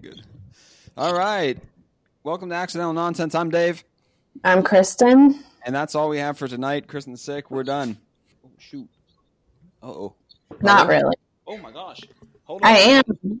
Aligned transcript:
good. 0.00 0.22
All 0.96 1.14
right. 1.14 1.58
Welcome 2.24 2.48
to 2.48 2.54
Accidental 2.54 2.94
Nonsense. 2.94 3.34
I'm 3.34 3.50
Dave. 3.50 3.84
I'm 4.44 4.62
Kristen. 4.62 5.44
And 5.66 5.74
that's 5.74 5.94
all 5.94 6.08
we 6.08 6.16
have 6.18 6.38
for 6.38 6.48
tonight. 6.48 6.88
Kristen's 6.88 7.20
sick. 7.20 7.50
We're 7.50 7.64
done. 7.64 7.98
Oh, 8.44 8.50
shoot. 8.58 8.88
Uh 9.82 9.88
oh. 9.88 10.14
Not 10.62 10.88
really. 10.88 11.14
Oh 11.46 11.58
my 11.58 11.70
gosh. 11.70 12.00
Hold 12.44 12.62
on. 12.62 12.68
I 12.68 12.78
am. 12.78 13.40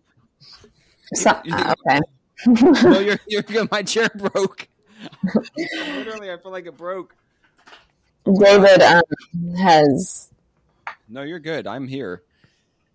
So, 1.14 1.30
uh, 1.30 1.74
okay. 1.88 2.00
no, 2.82 3.00
you're, 3.00 3.18
you're 3.26 3.42
good. 3.42 3.70
My 3.70 3.82
chair 3.82 4.10
broke. 4.14 4.68
Literally, 5.56 6.30
I 6.30 6.36
feel 6.36 6.52
like 6.52 6.66
it 6.66 6.76
broke. 6.76 7.16
David 8.38 8.82
um, 8.82 9.02
has 9.56 10.30
No, 11.08 11.22
you're 11.22 11.38
good. 11.38 11.66
I'm 11.66 11.88
here. 11.88 12.22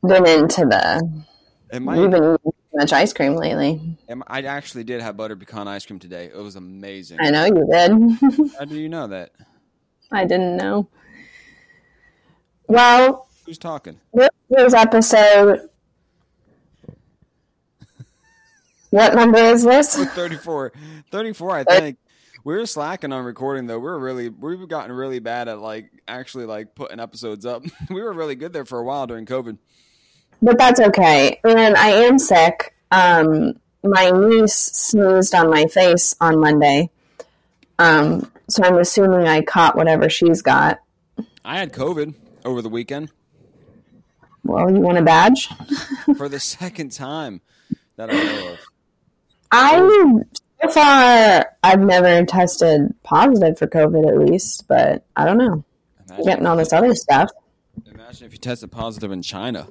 been 0.03 0.27
into 0.27 0.65
the. 0.65 1.23
Am 1.71 1.85
We've 1.85 2.11
been 2.11 2.23
eating 2.23 2.37
too 2.43 2.53
much 2.75 2.93
ice 2.93 3.13
cream 3.13 3.35
lately. 3.35 3.97
I 4.27 4.41
actually 4.41 4.83
did 4.83 5.01
have 5.01 5.17
butter 5.17 5.35
pecan 5.35 5.67
ice 5.67 5.85
cream 5.85 5.99
today. 5.99 6.25
It 6.25 6.37
was 6.37 6.55
amazing. 6.55 7.17
I 7.21 7.31
know 7.31 7.45
you 7.45 7.67
did. 7.71 8.51
How 8.59 8.65
do 8.65 8.75
you 8.75 8.89
know 8.89 9.07
that? 9.07 9.31
I 10.11 10.25
didn't 10.25 10.57
know. 10.57 10.87
Well, 12.67 13.27
Who's 13.45 13.57
talking? 13.57 13.99
this 14.13 14.29
was 14.49 14.73
episode. 14.73 15.69
What 18.89 19.13
number 19.13 19.37
is 19.39 19.63
this? 19.63 19.95
34. 19.95 20.71
34, 21.11 21.51
I 21.51 21.63
think. 21.65 21.97
We 22.45 22.53
were 22.53 22.65
slacking 22.67 23.11
on 23.11 23.25
recording 23.25 23.65
though. 23.65 23.79
We 23.79 23.85
were 23.85 23.99
really 23.99 24.29
we've 24.29 24.67
gotten 24.69 24.91
really 24.91 25.19
bad 25.19 25.47
at 25.47 25.59
like 25.59 25.89
actually 26.07 26.45
like 26.45 26.75
putting 26.75 26.99
episodes 26.99 27.45
up. 27.45 27.63
we 27.89 28.01
were 28.01 28.13
really 28.13 28.35
good 28.35 28.53
there 28.53 28.65
for 28.65 28.79
a 28.79 28.83
while 28.83 29.07
during 29.07 29.25
COVID. 29.25 29.57
But 30.41 30.57
that's 30.57 30.79
okay. 30.79 31.39
And 31.43 31.75
I 31.75 31.89
am 31.89 32.19
sick. 32.19 32.75
Um, 32.91 33.53
my 33.83 34.11
niece 34.11 34.53
sneezed 34.55 35.33
on 35.33 35.49
my 35.49 35.65
face 35.65 36.15
on 36.21 36.39
Monday. 36.39 36.89
Um, 37.79 38.31
so 38.47 38.63
I'm 38.63 38.77
assuming 38.77 39.27
I 39.27 39.41
caught 39.41 39.75
whatever 39.75 40.09
she's 40.09 40.41
got. 40.41 40.79
I 41.43 41.57
had 41.59 41.73
COVID 41.73 42.13
over 42.43 42.61
the 42.61 42.69
weekend 42.69 43.11
Well, 44.43 44.71
you 44.71 44.79
want 44.79 44.97
a 44.97 45.01
badge? 45.03 45.49
for 46.17 46.29
the 46.29 46.39
second 46.39 46.91
time 46.91 47.41
that 47.95 48.09
I 48.11 48.13
know 48.13 48.51
of. 48.53 48.59
I 49.51 50.21
so 50.61 50.69
far 50.69 51.45
I've 51.63 51.79
never 51.79 52.25
tested 52.25 52.93
positive 53.03 53.57
for 53.57 53.67
COVID 53.67 54.07
at 54.07 54.17
least, 54.29 54.67
but 54.67 55.05
I 55.15 55.25
don't 55.25 55.37
know. 55.37 55.63
Imagine, 56.07 56.25
Getting 56.25 56.45
all 56.45 56.57
this 56.57 56.73
other 56.73 56.93
stuff. 56.95 57.29
imagine 57.91 58.27
if 58.27 58.33
you 58.33 58.39
tested 58.39 58.71
positive 58.71 59.11
in 59.11 59.21
China. 59.21 59.67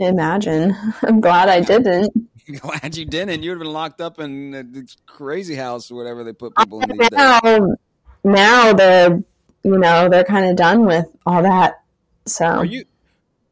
Imagine. 0.00 0.74
I'm 1.02 1.20
glad 1.20 1.48
I 1.48 1.60
didn't. 1.60 2.12
Glad 2.62 2.96
you 2.96 3.04
didn't. 3.04 3.44
You 3.44 3.50
would 3.50 3.58
have 3.58 3.62
been 3.62 3.72
locked 3.72 4.00
up 4.00 4.18
in 4.18 4.50
the 4.50 4.96
crazy 5.06 5.54
house 5.54 5.88
or 5.88 5.94
whatever 5.94 6.24
they 6.24 6.32
put 6.32 6.52
people 6.56 6.80
in 6.80 6.88
these 6.88 6.98
days. 6.98 7.10
Now, 7.12 7.76
now 8.24 8.72
they're 8.72 9.22
you 9.62 9.78
know 9.78 10.08
they're 10.08 10.24
kind 10.24 10.46
of 10.46 10.56
done 10.56 10.84
with 10.84 11.06
all 11.24 11.44
that. 11.44 11.84
So 12.26 12.46
Are 12.46 12.64
you 12.64 12.86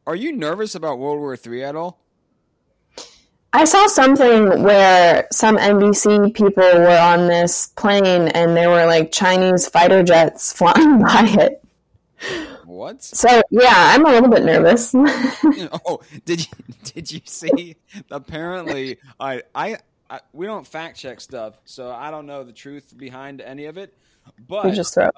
are 0.05 0.17
you 0.17 0.33
nervous 0.33 0.75
about 0.75 0.99
World 0.99 1.19
War 1.19 1.37
Three 1.37 1.63
at 1.63 1.77
all? 1.77 2.01
I 3.53 3.63
saw 3.63 3.87
something 3.87 4.63
where 4.63 5.27
some 5.31 5.57
NBC 5.57 6.33
people 6.33 6.63
were 6.63 6.99
on 6.99 7.27
this 7.27 7.67
plane 7.67 8.27
and 8.29 8.57
there 8.57 8.69
were 8.69 8.85
like 8.85 9.13
Chinese 9.13 9.67
fighter 9.67 10.03
jets 10.03 10.51
flying 10.57 11.01
by 11.01 11.37
it. 11.39 11.63
What? 12.79 13.03
So 13.03 13.41
yeah, 13.51 13.73
I'm 13.93 14.05
a 14.05 14.09
little 14.09 14.29
bit 14.29 14.45
nervous. 14.45 14.93
oh, 14.95 15.99
did 16.23 16.39
you 16.39 16.53
did 16.85 17.11
you 17.11 17.19
see? 17.25 17.75
Apparently, 18.09 18.99
I, 19.19 19.43
I 19.53 19.79
I 20.09 20.21
we 20.31 20.45
don't 20.45 20.65
fact 20.65 20.97
check 20.97 21.19
stuff, 21.19 21.59
so 21.65 21.91
I 21.91 22.09
don't 22.09 22.25
know 22.25 22.45
the 22.45 22.53
truth 22.53 22.97
behind 22.97 23.41
any 23.41 23.65
of 23.65 23.77
it. 23.77 23.97
you 24.25 24.31
But 24.47 24.71
just 24.71 24.93
throw 24.93 25.09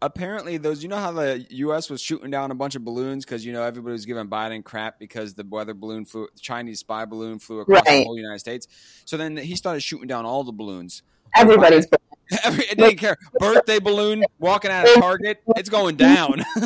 apparently, 0.00 0.56
those 0.56 0.82
you 0.82 0.88
know 0.88 0.96
how 0.96 1.12
the 1.12 1.44
U.S. 1.50 1.90
was 1.90 2.00
shooting 2.00 2.30
down 2.30 2.50
a 2.50 2.54
bunch 2.54 2.74
of 2.74 2.82
balloons 2.86 3.26
because 3.26 3.44
you 3.44 3.52
know 3.52 3.62
everybody 3.64 3.92
was 3.92 4.06
giving 4.06 4.28
Biden 4.28 4.64
crap 4.64 4.98
because 4.98 5.34
the 5.34 5.44
weather 5.46 5.74
balloon 5.74 6.06
flew, 6.06 6.28
Chinese 6.40 6.80
spy 6.80 7.04
balloon 7.04 7.38
flew 7.38 7.60
across 7.60 7.84
the 7.84 8.02
whole 8.02 8.16
United 8.16 8.38
States. 8.38 8.66
So 9.04 9.18
then 9.18 9.36
he 9.36 9.56
started 9.56 9.80
shooting 9.80 10.08
down 10.08 10.24
all 10.24 10.42
the 10.42 10.52
balloons. 10.52 11.02
Everybody's 11.34 11.86
Every, 12.44 12.64
it 12.64 12.78
didn't 12.78 12.98
care. 12.98 13.16
Birthday 13.38 13.78
balloon 13.78 14.24
walking 14.38 14.70
out 14.70 14.88
of 14.88 14.94
Target, 14.94 15.42
it's 15.56 15.68
going 15.68 15.96
down. 15.96 16.42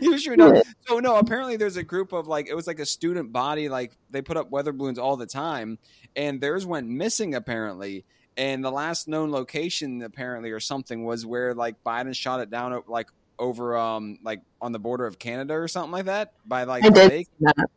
you 0.00 0.10
was 0.10 0.26
know. 0.26 0.62
So 0.86 0.98
no, 0.98 1.16
apparently 1.16 1.56
there's 1.56 1.76
a 1.76 1.82
group 1.82 2.12
of 2.12 2.26
like 2.26 2.48
it 2.48 2.54
was 2.54 2.66
like 2.66 2.78
a 2.78 2.86
student 2.86 3.32
body, 3.32 3.68
like 3.68 3.96
they 4.10 4.20
put 4.20 4.36
up 4.36 4.50
weather 4.50 4.72
balloons 4.72 4.98
all 4.98 5.16
the 5.16 5.26
time, 5.26 5.78
and 6.14 6.40
theirs 6.40 6.66
went 6.66 6.88
missing 6.88 7.34
apparently. 7.34 8.04
And 8.36 8.64
the 8.64 8.70
last 8.70 9.08
known 9.08 9.32
location 9.32 10.02
apparently 10.02 10.50
or 10.50 10.60
something 10.60 11.04
was 11.04 11.26
where 11.26 11.54
like 11.54 11.82
Biden 11.84 12.14
shot 12.14 12.40
it 12.40 12.50
down 12.50 12.82
like 12.86 13.08
over 13.38 13.76
um 13.76 14.18
like 14.22 14.40
on 14.60 14.72
the 14.72 14.78
border 14.78 15.06
of 15.06 15.18
Canada 15.18 15.54
or 15.54 15.68
something 15.68 15.92
like 15.92 16.06
that 16.06 16.32
by 16.46 16.64
like 16.64 16.84
I 16.84 16.90
did 16.90 17.26
that. 17.40 17.70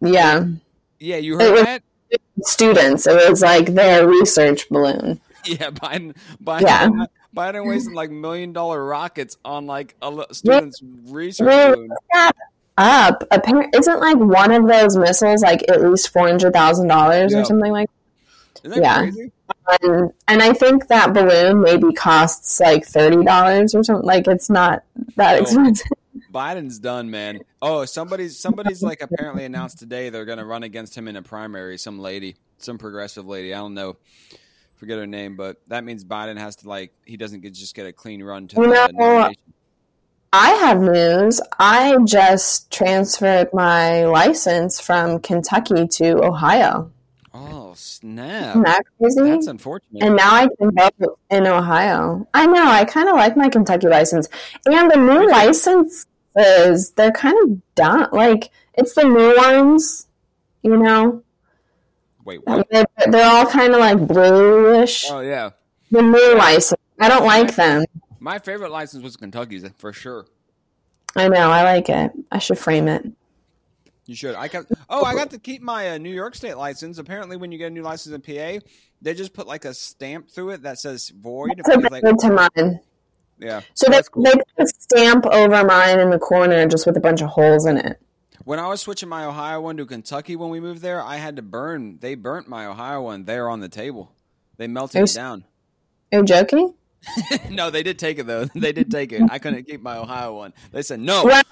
Yeah, 0.00 0.46
Yeah, 0.98 1.16
you 1.16 1.38
heard 1.38 1.66
that? 1.66 1.82
Students. 2.42 3.06
It 3.06 3.30
was 3.30 3.42
like 3.42 3.66
their 3.66 4.06
research 4.08 4.68
balloon. 4.68 5.20
Yeah, 5.44 5.70
Biden, 5.70 6.16
Biden, 6.42 6.62
Yeah. 6.62 6.88
Biden 7.36 7.66
wasted 7.68 7.88
mm-hmm. 7.88 7.96
like 7.96 8.10
million 8.10 8.52
dollar 8.52 8.84
rockets 8.84 9.36
on 9.44 9.66
like 9.66 9.94
a 10.00 10.26
student's 10.32 10.80
research 11.06 11.46
Well, 11.46 11.74
balloon. 11.74 11.90
Up, 12.76 13.22
apparent 13.30 13.74
isn't 13.76 14.00
like 14.00 14.16
one 14.16 14.50
of 14.52 14.66
those 14.66 14.96
missiles 14.96 15.42
like 15.42 15.62
at 15.70 15.82
least 15.82 16.08
four 16.12 16.26
hundred 16.26 16.52
thousand 16.52 16.88
dollars 16.88 17.34
or 17.34 17.44
something 17.44 17.70
like. 17.72 17.88
Isn't 18.64 18.80
that 18.80 18.82
yeah. 18.82 18.98
crazy? 18.98 19.32
And, 19.82 20.12
and 20.26 20.42
I 20.42 20.52
think 20.54 20.88
that 20.88 21.12
balloon 21.12 21.60
maybe 21.60 21.92
costs 21.92 22.58
like 22.60 22.86
thirty 22.86 23.22
dollars 23.22 23.74
or 23.74 23.84
something. 23.84 24.06
Like 24.06 24.26
it's 24.26 24.48
not 24.50 24.82
that 25.16 25.38
Oh. 25.38 25.42
expensive. 25.42 25.86
Biden's 26.34 26.80
done, 26.80 27.10
man. 27.10 27.40
Oh, 27.62 27.84
somebody's 27.84 28.38
somebody's 28.38 28.82
like 28.82 29.00
apparently 29.00 29.44
announced 29.44 29.78
today 29.78 30.10
they're 30.10 30.24
going 30.24 30.38
to 30.38 30.44
run 30.44 30.64
against 30.64 30.96
him 30.96 31.06
in 31.06 31.14
a 31.16 31.22
primary. 31.22 31.78
Some 31.78 32.00
lady, 32.00 32.36
some 32.58 32.76
progressive 32.76 33.26
lady. 33.26 33.54
I 33.54 33.58
don't 33.58 33.74
know, 33.74 33.96
forget 34.74 34.98
her 34.98 35.06
name, 35.06 35.36
but 35.36 35.62
that 35.68 35.84
means 35.84 36.04
Biden 36.04 36.36
has 36.36 36.56
to 36.56 36.68
like 36.68 36.92
he 37.04 37.16
doesn't 37.16 37.40
get 37.40 37.54
just 37.54 37.74
get 37.74 37.86
a 37.86 37.92
clean 37.92 38.22
run 38.22 38.48
to 38.48 38.56
the 38.56 38.66
know. 38.66 39.32
I 40.32 40.50
have 40.50 40.80
news. 40.80 41.40
I 41.60 41.96
just 42.04 42.72
transferred 42.72 43.50
my 43.52 44.04
license 44.04 44.80
from 44.80 45.20
Kentucky 45.20 45.86
to 45.86 46.24
Ohio. 46.24 46.90
Oh 47.32 47.72
snap! 47.76 48.50
Isn't 48.50 48.62
that 48.64 48.82
crazy? 48.98 49.20
That's 49.22 49.46
unfortunate. 49.46 50.02
and 50.02 50.16
now 50.16 50.34
I 50.34 50.48
can 50.58 50.72
vote 50.72 51.18
in 51.30 51.46
Ohio. 51.46 52.26
I 52.34 52.46
know. 52.46 52.66
I 52.66 52.84
kind 52.84 53.08
of 53.08 53.14
like 53.14 53.36
my 53.36 53.48
Kentucky 53.48 53.86
license, 53.86 54.28
and 54.66 54.90
the 54.90 54.96
new 54.96 55.28
licenses 56.36 56.90
they're 56.92 57.12
kind 57.12 57.36
of 57.42 57.74
done. 57.74 58.08
Like 58.12 58.50
it's 58.74 58.94
the 58.94 59.04
new 59.04 59.36
ones, 59.36 60.06
you 60.62 60.76
know. 60.76 61.22
Wait, 62.24 62.40
what? 62.46 62.66
They're, 62.70 62.86
they're 63.08 63.30
all 63.30 63.46
kind 63.46 63.74
of 63.74 63.80
like 63.80 63.98
bluish. 64.06 65.04
Oh 65.10 65.20
yeah, 65.20 65.50
The 65.90 66.02
new 66.02 66.36
license. 66.36 66.80
I 67.00 67.08
don't 67.08 67.24
like 67.26 67.54
them. 67.54 67.84
my 68.20 68.38
favorite 68.38 68.70
license 68.70 69.02
was 69.02 69.16
Kentucky's 69.16 69.64
for 69.78 69.92
sure. 69.92 70.26
I 71.16 71.28
know. 71.28 71.50
I 71.50 71.62
like 71.62 71.88
it. 71.88 72.12
I 72.32 72.38
should 72.38 72.58
frame 72.58 72.88
it. 72.88 73.04
You 74.06 74.14
should. 74.16 74.34
I 74.34 74.48
got. 74.48 74.66
Oh, 74.88 75.04
I 75.04 75.14
got 75.14 75.30
to 75.30 75.38
keep 75.38 75.62
my 75.62 75.90
uh, 75.90 75.98
New 75.98 76.12
York 76.12 76.34
State 76.34 76.56
license. 76.56 76.98
Apparently, 76.98 77.36
when 77.36 77.52
you 77.52 77.58
get 77.58 77.66
a 77.68 77.70
new 77.70 77.82
license 77.82 78.14
in 78.14 78.20
PA, 78.20 78.64
they 79.00 79.14
just 79.14 79.32
put 79.32 79.46
like 79.46 79.64
a 79.64 79.72
stamp 79.74 80.28
through 80.28 80.50
it 80.50 80.62
that 80.62 80.78
says 80.78 81.10
void. 81.10 81.52
Because, 81.56 81.82
like, 81.90 82.02
to 82.02 82.30
mine. 82.56 82.80
Yeah. 83.38 83.60
So 83.74 83.88
they, 83.90 84.00
cool. 84.10 84.22
they 84.24 84.32
put 84.32 84.44
a 84.58 84.66
stamp 84.66 85.26
over 85.26 85.64
mine 85.64 85.98
in 86.00 86.10
the 86.10 86.18
corner 86.18 86.66
just 86.66 86.86
with 86.86 86.96
a 86.96 87.00
bunch 87.00 87.20
of 87.22 87.28
holes 87.28 87.66
in 87.66 87.76
it. 87.76 88.00
When 88.44 88.58
I 88.58 88.68
was 88.68 88.80
switching 88.82 89.08
my 89.08 89.24
Ohio 89.24 89.60
one 89.62 89.76
to 89.78 89.86
Kentucky 89.86 90.36
when 90.36 90.50
we 90.50 90.60
moved 90.60 90.82
there, 90.82 91.00
I 91.00 91.16
had 91.16 91.36
to 91.36 91.42
burn. 91.42 91.98
They 92.00 92.14
burnt 92.14 92.46
my 92.48 92.66
Ohio 92.66 93.02
one 93.02 93.24
there 93.24 93.48
on 93.48 93.60
the 93.60 93.68
table. 93.70 94.12
They 94.58 94.66
melted 94.66 94.96
it 94.96 94.98
There's- 94.98 95.14
down. 95.14 95.44
Are 96.12 96.18
you 96.18 96.24
joking? 96.24 96.74
no, 97.50 97.70
they 97.70 97.82
did 97.82 97.98
take 97.98 98.18
it 98.18 98.26
though. 98.26 98.46
They 98.54 98.72
did 98.72 98.90
take 98.90 99.12
it. 99.12 99.22
I 99.30 99.38
couldn't 99.38 99.64
keep 99.64 99.82
my 99.82 99.96
Ohio 99.98 100.34
one. 100.36 100.52
They 100.72 100.82
said 100.82 101.00
no. 101.00 101.24
Well, 101.24 101.42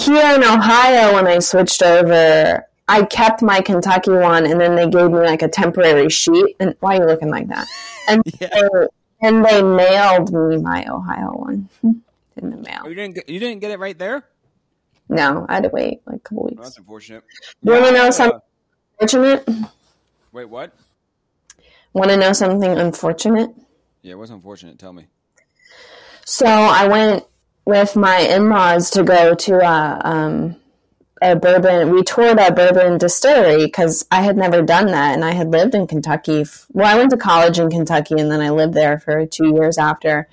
here 0.00 0.34
in 0.34 0.42
Ohio, 0.44 1.14
when 1.14 1.26
I 1.26 1.38
switched 1.38 1.82
over, 1.82 2.64
I 2.88 3.04
kept 3.04 3.42
my 3.42 3.60
Kentucky 3.60 4.10
one, 4.12 4.46
and 4.46 4.60
then 4.60 4.76
they 4.76 4.88
gave 4.88 5.10
me 5.10 5.18
like 5.20 5.42
a 5.42 5.48
temporary 5.48 6.08
sheet. 6.10 6.56
And 6.60 6.74
why 6.80 6.96
are 6.96 7.00
you 7.02 7.06
looking 7.06 7.30
like 7.30 7.48
that? 7.48 7.66
And 8.08 8.22
Yeah. 8.40 8.48
they, 8.52 8.86
and 9.20 9.44
they 9.44 9.62
mailed 9.62 10.32
me 10.32 10.56
my 10.58 10.86
Ohio 10.88 11.32
one 11.32 11.68
in 11.82 12.50
the 12.50 12.56
mail. 12.56 12.82
Oh, 12.84 12.88
you 12.88 12.94
didn't. 12.94 13.14
Get, 13.14 13.28
you 13.28 13.40
didn't 13.40 13.60
get 13.60 13.70
it 13.70 13.78
right 13.78 13.98
there. 13.98 14.24
No, 15.08 15.46
I 15.48 15.54
had 15.54 15.62
to 15.62 15.70
wait 15.70 16.00
like 16.06 16.16
a 16.16 16.20
couple 16.20 16.42
Oh, 16.44 16.46
weeks. 16.50 16.62
that's 16.62 16.78
unfortunate. 16.78 17.24
You 17.62 17.72
want 17.72 17.86
to 17.86 17.92
Yeah, 17.92 17.98
know 17.98 18.08
uh, 18.08 18.10
something 18.10 18.40
unfortunate? 19.00 19.48
Wait, 20.32 20.44
what? 20.48 20.74
Want 21.94 22.10
to 22.10 22.16
know 22.16 22.32
something 22.32 22.78
unfortunate? 22.78 23.50
Yeah, 24.02 24.12
it 24.12 24.18
was 24.18 24.30
unfortunate. 24.30 24.78
Tell 24.78 24.92
me. 24.92 25.06
So 26.26 26.46
I 26.46 26.86
went 26.88 27.24
with 27.64 27.96
my 27.96 28.18
in-laws 28.18 28.90
to 28.90 29.02
go 29.02 29.34
to 29.34 29.54
a 29.66 30.00
um, 30.04 30.56
a 31.22 31.36
bourbon. 31.36 31.90
We 31.90 32.02
toured 32.02 32.38
a 32.38 32.52
bourbon 32.52 32.98
distillery 32.98 33.66
because 33.66 34.06
I 34.10 34.22
had 34.22 34.36
never 34.36 34.62
done 34.62 34.86
that, 34.86 35.14
and 35.14 35.24
I 35.24 35.32
had 35.32 35.50
lived 35.50 35.74
in 35.74 35.86
Kentucky. 35.86 36.44
Well, 36.72 36.86
I 36.86 36.96
went 36.98 37.10
to 37.10 37.16
college 37.16 37.58
in 37.58 37.70
Kentucky, 37.70 38.16
and 38.18 38.30
then 38.30 38.40
I 38.40 38.50
lived 38.50 38.74
there 38.74 38.98
for 38.98 39.26
two 39.26 39.54
years 39.54 39.78
after. 39.78 40.28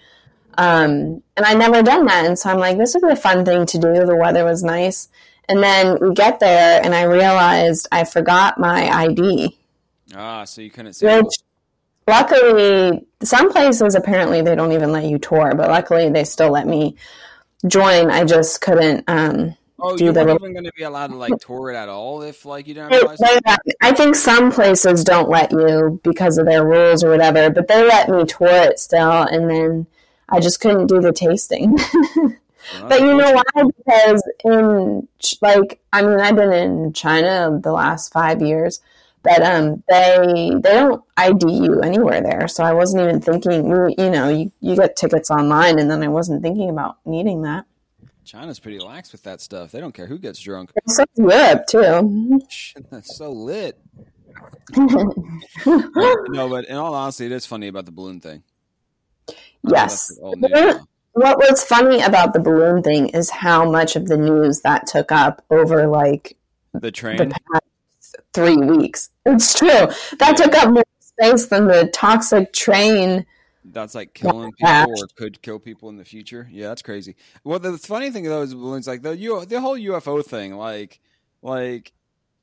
Um, 0.58 1.22
and 1.36 1.46
I 1.46 1.54
never 1.54 1.84
done 1.84 2.06
that, 2.06 2.26
and 2.26 2.40
so 2.40 2.50
I'm 2.50 2.60
like, 2.60 2.78
this 2.78 2.94
would 2.94 3.04
be 3.04 3.12
a 3.12 3.16
fun 3.16 3.44
thing 3.46 3.66
to 3.68 3.78
do. 3.78 4.06
The 4.06 4.16
weather 4.16 4.46
was 4.46 4.64
nice, 4.64 5.10
and 5.50 5.62
then 5.62 5.98
we 6.00 6.14
get 6.14 6.40
there, 6.40 6.82
and 6.84 6.96
I 6.96 7.04
realized 7.04 7.88
I 7.92 8.06
forgot 8.06 8.58
my 8.58 8.90
ID. 8.90 9.58
Ah, 10.16 10.44
so 10.46 10.62
you 10.62 10.70
couldn't 10.70 10.94
see. 10.94 11.06
Which, 11.06 11.36
luckily, 12.08 13.06
some 13.22 13.52
places 13.52 13.96
apparently 13.96 14.42
they 14.42 14.56
don't 14.56 14.72
even 14.72 14.92
let 14.92 15.06
you 15.06 15.18
tour, 15.18 15.54
but 15.56 15.70
luckily 15.70 16.10
they 16.10 16.24
still 16.24 16.52
let 16.52 16.68
me 16.68 16.96
join. 17.68 18.12
I 18.12 18.24
just 18.24 18.62
couldn't. 18.62 19.04
Um, 19.08 19.56
Oh, 19.78 19.98
do 19.98 20.06
you 20.06 20.12
the 20.14 20.26
weren't 20.26 20.40
even 20.42 20.54
going 20.54 20.64
to 20.66 20.72
be 20.74 20.84
allowed 20.84 21.08
to 21.08 21.18
like 21.18 21.34
tour 21.40 21.70
it 21.70 21.76
at 21.76 21.90
all 21.90 22.22
if 22.22 22.46
like 22.46 22.68
you 22.68 22.74
don't 22.74 22.92
have 22.92 23.04
a? 23.04 23.18
They- 23.18 23.40
they- 23.46 23.74
I 23.82 23.92
think 23.92 24.16
some 24.16 24.52
places 24.52 25.04
don't 25.04 25.30
let 25.30 25.52
you 25.52 26.00
because 26.04 26.38
of 26.38 26.46
their 26.46 26.66
rules 26.66 27.04
or 27.04 27.10
whatever, 27.10 27.50
but 27.50 27.68
they 27.68 27.84
let 27.86 28.10
me 28.10 28.24
tour 28.26 28.48
it 28.50 28.80
still, 28.80 29.24
and 29.24 29.50
then 29.50 29.88
I 30.30 30.40
just 30.40 30.62
couldn't 30.62 30.88
do 30.88 31.02
the 31.02 31.12
tasting. 31.12 31.78
Well, 32.16 32.34
but 32.90 33.02
you 33.02 33.16
know 33.18 33.32
why? 33.34 33.64
Because 33.78 34.24
in 34.46 35.08
like, 35.42 35.80
I 35.92 36.02
mean, 36.02 36.20
I've 36.20 36.36
been 36.36 36.54
in 36.54 36.94
China 36.94 37.60
the 37.62 37.74
last 37.74 38.14
five 38.14 38.42
years, 38.42 38.80
but 39.24 39.42
um, 39.44 39.84
they 39.90 40.52
they 40.56 40.74
don't 40.74 41.04
ID 41.18 41.52
you 41.52 41.82
anywhere 41.82 42.22
there, 42.22 42.48
so 42.48 42.64
I 42.64 42.74
wasn't 42.74 43.04
even 43.04 43.20
thinking. 43.22 43.68
You 43.98 44.10
know, 44.10 44.30
you 44.30 44.52
you 44.62 44.76
get 44.78 44.96
tickets 44.96 45.30
online, 45.30 45.80
and 45.80 45.92
then 45.92 46.02
I 46.02 46.08
wasn't 46.08 46.42
thinking 46.44 46.70
about 46.70 46.98
needing 47.06 47.42
that. 47.42 47.66
China's 48.26 48.60
pretty 48.60 48.80
lax 48.80 49.12
with 49.12 49.24
that 49.24 49.40
stuff. 49.40 49.72
They 49.72 49.80
don't 49.80 49.94
care 49.94 50.08
who 50.08 50.18
gets 50.18 50.40
drunk. 50.40 50.72
So 50.88 51.04
is 51.04 51.08
Europe 51.16 51.68
too. 51.68 52.42
That's 52.90 53.16
so 53.16 53.32
lit. 53.32 53.80
no, 54.76 56.50
but 56.50 56.66
in 56.66 56.76
all 56.76 56.94
honesty, 56.96 57.28
it 57.28 57.32
is 57.32 57.46
funny 57.46 57.68
about 57.68 57.86
the 57.86 57.92
balloon 57.92 58.20
thing. 58.20 58.44
Yes. 59.64 60.08
that's 60.08 60.20
old 60.22 60.42
news 60.42 60.52
now. 60.52 60.88
What 61.14 61.38
was 61.38 61.64
funny 61.64 62.02
about 62.02 62.34
the 62.34 62.40
balloon 62.40 62.84
thing 62.84 63.10
is 63.10 63.30
how 63.30 63.70
much 63.70 63.96
of 63.96 64.08
the 64.08 64.18
news 64.18 64.62
that 64.62 64.86
took 64.88 65.12
up 65.12 65.46
over 65.50 65.88
like 65.88 66.36
The 66.74 66.80
the 66.82 66.92
train. 66.92 67.18
past 67.18 68.18
three 68.34 68.58
weeks. 68.58 69.12
It's 69.26 69.58
true. 69.58 69.70
That 70.20 70.36
took 70.36 70.54
up 70.56 70.72
more 70.72 70.84
space 71.00 71.46
than 71.46 71.68
the 71.68 71.90
toxic 71.94 72.52
train. 72.54 73.26
That's 73.72 73.96
like 73.96 74.14
killing 74.14 74.52
people 74.52 74.92
or 74.92 75.08
could 75.16 75.42
kill 75.42 75.60
people 75.60 75.90
in 75.90 75.98
the 75.98 76.06
future. 76.06 76.48
Yeah, 76.52 76.68
that's 76.68 76.82
crazy. 76.82 77.16
Well, 77.44 77.60
the 77.60 77.78
funny 77.78 78.12
thing 78.12 78.24
though 78.24 78.44
is 78.44 78.54
balloons 78.54 78.88
like 78.88 79.02
the 79.02 79.18
U- 79.18 79.46
the 79.46 79.60
whole 79.60 79.78
UFO 79.78 80.24
thing. 80.24 80.56
Like, 80.56 81.00
like 81.42 81.92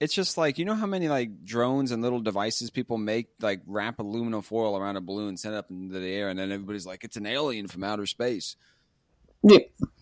it's 0.01 0.15
just 0.15 0.37
like 0.37 0.59
you 0.59 0.65
know 0.65 0.75
how 0.75 0.87
many 0.87 1.09
like 1.09 1.45
drones 1.45 1.93
and 1.93 2.03
little 2.03 2.21
devices 2.21 2.71
people 2.71 2.99
make 2.99 3.29
like 3.41 3.61
wrap 3.67 4.01
aluminum 4.01 4.43
foil 4.43 4.77
around 4.77 4.97
a 4.97 5.01
balloon, 5.01 5.37
send 5.37 5.55
it 5.55 5.59
up 5.59 5.71
into 5.71 5.99
the 5.99 6.13
air, 6.13 6.29
and 6.29 6.39
then 6.39 6.51
everybody's 6.51 6.87
like, 6.87 7.05
it's 7.05 7.17
an 7.17 7.27
alien 7.27 7.69
from 7.69 7.85
outer 7.85 8.07
space. 8.07 8.57
Do, 9.47 9.61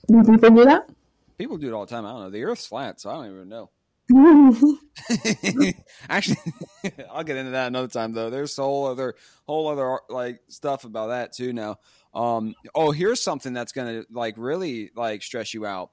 do 0.09 0.25
people 0.25 0.51
do 0.51 0.65
that? 0.65 0.89
People 1.37 1.59
do 1.59 1.69
it 1.69 1.75
all 1.75 1.87
the 1.87 1.91
time. 1.91 2.07
I 2.07 2.13
don't 2.13 2.21
know. 2.21 2.31
The 2.31 2.45
Earth's 2.45 2.67
flat, 2.67 3.01
so 3.01 3.11
I 3.11 3.15
don't 3.15 3.35
even 3.35 3.49
know. 3.49 3.71
Actually, 6.09 6.37
I'll 7.11 7.25
get 7.25 7.37
into 7.37 7.53
that 7.53 7.69
another 7.69 7.89
time 7.89 8.13
though. 8.13 8.31
There's 8.31 8.59
a 8.59 8.63
whole 8.63 8.87
other 8.87 9.15
whole 9.47 9.69
other 9.69 10.01
like 10.09 10.41
stuff 10.49 10.85
about 10.85 11.09
that 11.09 11.33
too 11.33 11.53
now. 11.53 11.79
Um 12.15 12.55
oh, 12.75 12.91
here's 12.91 13.23
something 13.23 13.53
that's 13.53 13.73
to 13.73 14.07
like 14.11 14.35
really 14.37 14.91
like 14.95 15.23
stress 15.23 15.55
you 15.55 15.67
out. 15.67 15.91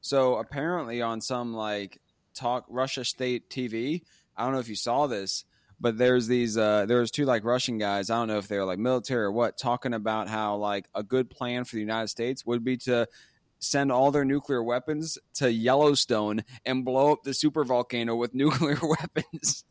So 0.00 0.36
apparently 0.36 1.02
on 1.02 1.20
some 1.20 1.54
like 1.54 2.00
talk 2.34 2.64
Russia 2.68 3.04
state 3.04 3.48
TV, 3.50 4.02
I 4.36 4.44
don't 4.44 4.52
know 4.52 4.60
if 4.60 4.68
you 4.68 4.76
saw 4.76 5.06
this, 5.06 5.44
but 5.80 5.98
there's 5.98 6.26
these 6.26 6.56
uh 6.56 6.86
there's 6.86 7.10
two 7.10 7.24
like 7.24 7.44
Russian 7.44 7.78
guys, 7.78 8.10
I 8.10 8.18
don't 8.18 8.28
know 8.28 8.38
if 8.38 8.48
they're 8.48 8.64
like 8.64 8.78
military 8.78 9.24
or 9.24 9.32
what, 9.32 9.58
talking 9.58 9.94
about 9.94 10.28
how 10.28 10.56
like 10.56 10.88
a 10.94 11.02
good 11.02 11.30
plan 11.30 11.64
for 11.64 11.76
the 11.76 11.82
United 11.82 12.08
States 12.08 12.44
would 12.46 12.64
be 12.64 12.76
to 12.78 13.06
send 13.62 13.92
all 13.92 14.10
their 14.10 14.24
nuclear 14.24 14.62
weapons 14.62 15.18
to 15.34 15.50
Yellowstone 15.52 16.44
and 16.66 16.84
blow 16.84 17.12
up 17.12 17.22
the 17.22 17.32
super 17.34 17.64
volcano 17.64 18.16
with 18.16 18.34
nuclear 18.42 18.78
weapons. 18.82 19.64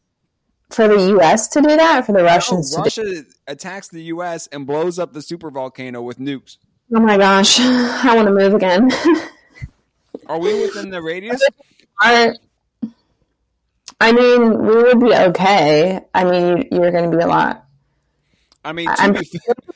for 0.69 0.88
the 0.88 1.07
U.S. 1.09 1.47
to 1.49 1.61
do 1.61 1.67
that, 1.75 1.99
or 1.99 2.03
for 2.03 2.13
the 2.13 2.23
Russians 2.23 2.75
No, 2.75 2.83
to 2.85 2.89
do? 2.89 3.01
Russia 3.03 3.23
attacks 3.47 3.89
the 3.89 4.03
U.S. 4.03 4.47
and 4.47 4.65
blows 4.65 4.97
up 4.97 5.13
the 5.13 5.21
super 5.21 5.51
volcano 5.51 6.01
with 6.01 6.19
nukes. 6.19 6.57
Oh 6.95 6.99
my 6.99 7.17
gosh, 7.17 7.59
I 7.59 8.15
want 8.15 8.27
to 8.27 8.33
move 8.33 8.53
again. 8.53 8.89
Are 10.27 10.39
we 10.39 10.61
within 10.61 10.89
the 10.89 11.01
radius? 11.01 11.41
Are- 12.03 12.33
I 13.99 14.11
mean, 14.13 14.65
we 14.65 14.75
would 14.83 14.99
be 14.99 15.13
okay. 15.13 15.99
I 16.13 16.23
mean, 16.23 16.47
you, 16.57 16.63
you're 16.71 16.91
going 16.91 17.11
to 17.11 17.15
be 17.17 17.23
a 17.23 17.27
lot. 17.27 17.65
I 18.63 18.73
mean, 18.73 18.87
I'm 18.89 19.13
be 19.13 19.27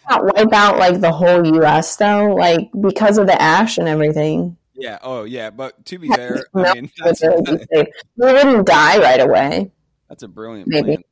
Not 0.10 0.24
wipe 0.36 0.54
out 0.54 0.78
like 0.78 1.02
the 1.02 1.12
whole 1.12 1.46
U.S. 1.56 1.96
though, 1.96 2.34
like 2.36 2.70
because 2.80 3.18
of 3.18 3.26
the 3.28 3.42
ash 3.42 3.78
and 3.78 3.88
everything. 3.88 4.58
yeah, 4.76 5.00
oh 5.02 5.24
yeah, 5.24 5.50
but 5.50 5.84
to 5.88 5.98
be 5.98 6.08
fair, 6.10 6.46
No, 6.54 6.64
I 6.66 6.74
mean 6.76 6.92
that's, 6.98 7.22
Would 7.22 7.48
really 7.48 7.58
be 7.58 7.66
safe. 7.76 7.88
we 8.18 8.32
wouldn't 8.34 8.68
die 8.68 8.98
right 9.00 9.20
away. 9.22 9.72
that's 10.10 10.22
a 10.24 10.28
brilliant 10.28 10.68
Maybe. 10.68 10.86
plan. 10.98 11.04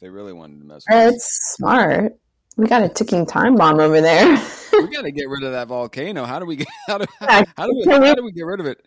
They 0.00 0.08
really 0.10 0.34
wanted 0.34 0.60
to 0.60 0.66
mess 0.66 0.84
with 0.88 0.94
us. 0.96 1.14
It's 1.14 1.54
smart. 1.56 2.12
We 2.58 2.66
got 2.66 2.82
a 2.82 2.88
ticking 2.88 3.24
time 3.26 3.54
bomb 3.56 3.80
over 3.80 4.00
there. 4.00 4.28
We 4.72 4.88
got 4.94 5.02
to 5.02 5.10
get 5.10 5.28
rid 5.28 5.42
of 5.42 5.52
that 5.52 5.68
volcano. 5.68 6.24
How 6.24 6.38
do 6.38 6.44
we 6.46 6.56
get? 6.56 6.68
How 6.86 6.98
do, 6.98 7.06
Yeah, 7.22 7.44
how 7.56 7.66
do 7.66 7.72
we? 7.74 7.84
we- 7.98 8.06
How 8.06 8.14
do 8.14 8.22
we 8.24 8.32
get 8.32 8.42
rid 8.46 8.60
of 8.60 8.66
it? 8.66 8.84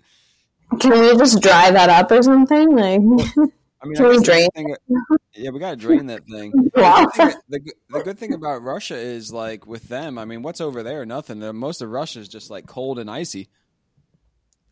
Can 0.79 0.91
we 0.91 1.17
just 1.17 1.41
dry 1.41 1.71
that 1.71 1.89
up 1.89 2.11
or 2.11 2.21
something? 2.21 2.75
Like, 2.75 3.01
I 3.81 3.87
mean, 3.87 3.97
I 4.01 4.09
the 4.09 4.49
thing- 4.55 4.75
yeah, 5.35 5.51
we 5.51 5.59
got 5.59 5.69
to 5.71 5.75
drain 5.77 6.07
that 6.07 6.25
thing. 6.25 6.51
The, 6.73 6.79
good 6.79 7.13
thing, 7.13 7.33
the, 7.49 7.59
the 7.89 8.03
good 8.03 8.19
thing 8.19 8.33
about 8.33 8.61
Russia 8.61 8.95
is 8.95 9.31
like 9.31 9.65
with 9.65 9.87
them. 9.87 10.17
I 10.17 10.25
mean, 10.25 10.41
what's 10.41 10.59
over 10.61 10.83
there? 10.83 11.05
Nothing. 11.05 11.39
The- 11.39 11.53
Most 11.53 11.81
of 11.81 11.89
Russia 11.89 12.19
is 12.19 12.27
just 12.27 12.49
like 12.49 12.65
cold 12.67 12.99
and 12.99 13.09
icy. 13.09 13.47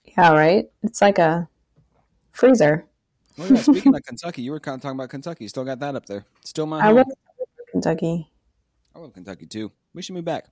yeah, 0.04 0.32
right. 0.34 0.66
It's 0.84 1.02
like 1.02 1.20
a 1.20 1.48
freezer. 2.32 2.86
Well, 3.38 3.50
yeah, 3.54 3.62
speaking 3.62 3.96
of 3.96 4.04
Kentucky, 4.04 4.42
you 4.42 4.52
were 4.52 4.60
kind 4.60 4.76
of 4.76 4.82
talking 4.82 4.98
about 4.98 5.10
Kentucky. 5.10 5.48
Still 5.48 5.64
got 5.64 5.80
that 5.80 5.96
up 5.96 6.06
there. 6.06 6.26
Still 6.44 6.66
my 6.66 6.80
I 6.80 6.88
home. 6.88 6.96
love 6.98 7.08
Kentucky. 7.72 8.30
I 8.96 9.00
love 9.00 9.14
Kentucky 9.14 9.46
too. 9.46 9.72
We 9.94 10.02
should 10.02 10.16
move 10.16 10.26
back. 10.26 10.46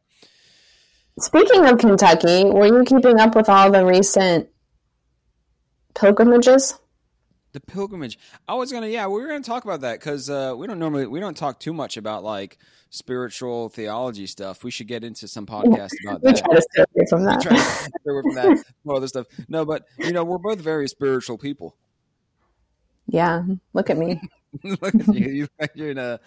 Speaking 1.19 1.65
of 1.65 1.77
Kentucky, 1.77 2.43
were 2.45 2.67
you 2.67 2.83
keeping 2.85 3.19
up 3.19 3.35
with 3.35 3.49
all 3.49 3.71
the 3.71 3.85
recent 3.85 4.49
pilgrimages? 5.93 6.77
The 7.55 7.61
pilgrimage. 7.61 8.19
I 8.49 8.55
was 8.55 8.69
gonna, 8.69 8.87
yeah, 8.87 9.07
we 9.07 9.21
were 9.21 9.27
gonna 9.29 9.39
talk 9.41 9.63
about 9.63 9.79
that 9.79 9.97
because 9.97 10.29
uh, 10.29 10.53
we 10.57 10.67
don't 10.67 10.77
normally 10.77 11.07
we 11.07 11.21
don't 11.21 11.38
talk 11.38 11.57
too 11.57 11.71
much 11.71 11.95
about 11.95 12.21
like 12.21 12.57
spiritual 12.89 13.69
theology 13.69 14.27
stuff. 14.27 14.65
We 14.65 14.71
should 14.71 14.88
get 14.88 15.05
into 15.05 15.25
some 15.29 15.45
podcast 15.45 15.91
about 16.03 16.21
We 16.21 16.33
that. 16.33 16.43
try 16.43 16.53
to 16.55 16.62
stay 16.62 16.83
away 16.93 17.05
from 17.09 17.19
We 17.21 17.25
that. 17.27 17.41
try 17.41 17.55
to 17.55 18.12
away 18.12 18.21
from 18.24 18.35
that, 18.35 18.63
no 18.83 18.95
other 18.95 19.07
stuff. 19.07 19.27
No, 19.47 19.63
but 19.63 19.85
you 20.00 20.12
know, 20.12 20.25
we're 20.25 20.38
both 20.38 20.59
very 20.59 20.89
spiritual 20.89 21.38
people. 21.38 21.77
Yeah, 23.07 23.43
look 23.71 23.89
at 23.89 23.97
me. 23.97 24.19
Look 24.63 24.93
at 24.95 25.07
you. 25.15 25.29
You- 25.31 25.67
You're 25.75 25.91
in 25.91 25.97
a 25.97 26.19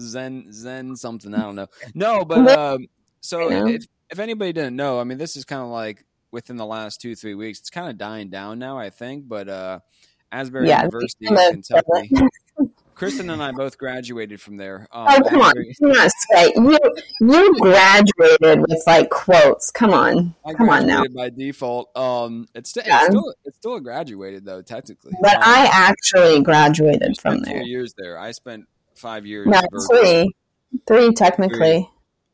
Zen 0.00 0.52
Zen 0.54 0.96
something. 0.96 1.34
I 1.34 1.42
don't 1.42 1.54
know. 1.56 1.66
No, 1.94 2.24
but 2.24 2.48
um, 2.48 2.86
so 3.20 3.50
if 3.50 3.84
if 4.10 4.18
anybody 4.18 4.54
didn't 4.54 4.76
know, 4.76 4.98
I 5.00 5.04
mean, 5.04 5.18
this 5.18 5.36
is 5.36 5.44
kind 5.44 5.60
of 5.60 5.68
like 5.68 6.06
within 6.30 6.56
the 6.56 6.64
last 6.64 7.02
two 7.02 7.14
three 7.14 7.34
weeks. 7.34 7.60
It's 7.60 7.68
kind 7.68 7.90
of 7.90 7.98
dying 7.98 8.30
down 8.30 8.58
now, 8.58 8.78
I 8.78 8.88
think. 8.88 9.28
But 9.28 9.50
uh, 9.50 9.80
Asbury 10.32 10.68
Yeah, 10.68 10.78
University 10.84 11.26
in 11.26 11.36
Kentucky. 11.36 12.10
Kristen 12.94 13.30
and 13.30 13.42
I 13.42 13.50
both 13.52 13.78
graduated 13.78 14.40
from 14.40 14.56
there. 14.56 14.86
Um, 14.92 15.06
Oh, 15.08 15.20
come 15.28 15.40
on. 15.42 15.54
Do 15.54 15.64
not 15.80 16.10
you 16.56 16.78
you 17.20 17.54
graduated 17.60 18.60
with 18.60 18.82
like 18.86 19.10
quotes. 19.10 19.70
Come 19.70 19.92
on, 19.92 20.34
I 20.46 20.54
come 20.54 20.68
on 20.68 20.86
now. 20.86 21.02
by 21.14 21.30
default. 21.30 21.94
Um, 21.96 22.46
it's, 22.54 22.70
st- 22.70 22.86
Yeah. 22.86 22.98
it's 23.00 23.06
still 23.08 23.34
it's 23.44 23.56
still 23.56 23.80
graduated 23.80 24.44
though, 24.44 24.62
technically. 24.62 25.12
But 25.20 25.36
Um, 25.36 25.42
I 25.44 25.68
actually 25.72 26.42
graduated 26.42 27.08
you 27.08 27.14
from 27.20 27.40
there. 27.40 27.60
Two 27.62 27.68
years 27.68 27.92
there. 27.98 28.18
I 28.18 28.30
spent 28.30 28.66
five 28.94 29.26
years. 29.26 29.48
No, 29.48 29.60
three, 29.90 30.30
three 30.86 31.12
technically, 31.12 31.88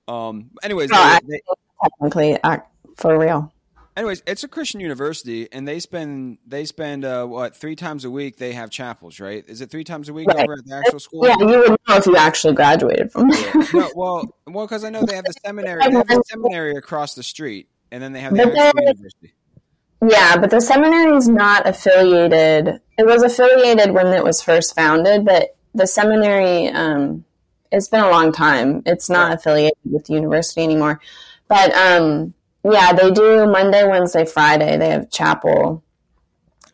Um. 0.07 0.51
Anyways, 0.63 0.91
No, 0.91 0.97
they- 0.99 1.03
I- 1.03 1.21
they- 1.27 1.41
technically, 1.83 2.39
uh, 2.43 2.59
for 2.97 3.19
real. 3.19 3.53
Anyways, 3.99 4.23
it's 4.27 4.45
a 4.45 4.49
Christian 4.49 4.81
university, 4.81 5.49
and 5.53 5.67
they 5.69 5.81
spend 5.81 6.39
they 6.47 6.65
spend 6.65 7.05
uh, 7.05 7.27
what 7.27 7.55
three 7.57 7.77
times 7.77 8.05
a 8.05 8.11
week 8.11 8.37
they 8.39 8.53
have 8.53 8.71
chapels, 8.71 9.21
right? 9.21 9.45
Is 9.47 9.61
it 9.61 9.71
three 9.71 9.85
times 9.85 10.09
a 10.09 10.13
week 10.15 10.29
Right. 10.29 10.45
over 10.45 10.55
at 10.55 10.65
the 10.65 10.75
actual 10.75 11.01
school? 11.01 11.27
Yeah, 11.27 11.37
you 11.41 11.47
would 11.47 11.71
know 11.89 11.97
if 11.97 12.07
you 12.07 12.17
actually 12.17 12.55
graduated 12.55 13.13
from 13.13 13.29
there. 13.29 13.53
No, 13.75 13.91
well, 13.95 14.35
well, 14.47 14.67
because 14.67 14.85
I 14.85 14.91
know 14.91 15.03
they 15.05 15.15
have 15.17 15.25
the 15.25 15.35
seminary. 15.45 15.83
Have 15.83 15.93
the 15.93 16.23
seminary 16.27 16.77
across 16.77 17.15
the 17.15 17.23
street, 17.23 17.69
and 17.91 18.03
then 18.03 18.13
they 18.13 18.21
have 18.21 18.33
the 18.33 18.45
But 18.45 18.57
actual 18.57 18.73
then- 18.85 18.95
university. 18.95 19.35
Yeah, 20.07 20.37
but 20.37 20.51
the 20.51 20.61
seminary 20.61 21.17
is 21.17 21.29
not 21.29 21.67
affiliated. 21.67 22.81
It 22.97 23.05
was 23.05 23.25
affiliated 23.25 23.91
when 23.93 24.07
it 24.09 24.23
was 24.23 24.41
first 24.41 24.77
founded, 24.77 25.25
but 25.25 25.57
the 25.75 25.89
seminary, 25.89 26.69
um, 26.69 27.25
it's 27.73 27.89
been 27.89 28.05
a 28.05 28.09
long 28.11 28.31
time. 28.33 28.83
It's 28.87 29.11
not 29.11 29.33
affiliated 29.33 29.77
with 29.85 30.05
the 30.07 30.13
university 30.15 30.63
anymore. 30.63 31.01
But 31.49 31.75
um, 31.75 32.33
yeah, 32.65 32.93
they 32.93 33.11
do 33.11 33.47
Monday, 33.47 33.87
Wednesday, 33.87 34.25
Friday. 34.25 34.77
They 34.77 34.91
have 34.91 35.11
chapel 35.11 35.83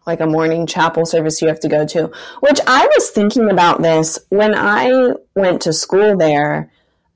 like 0.07 0.21
a 0.21 0.27
morning 0.27 0.67
chapel 0.67 1.07
service 1.07 1.41
you 1.41 1.49
have 1.49 1.61
to 1.61 1.69
go 1.69 1.87
to. 1.87 2.11
Which 2.41 2.61
I 2.67 2.87
was 2.87 3.11
thinking 3.11 3.51
about 3.51 3.83
this 3.83 4.19
when 4.29 4.55
I 4.55 5.13
went 5.35 5.63
to 5.63 5.73
school 5.73 6.17
there. 6.17 6.71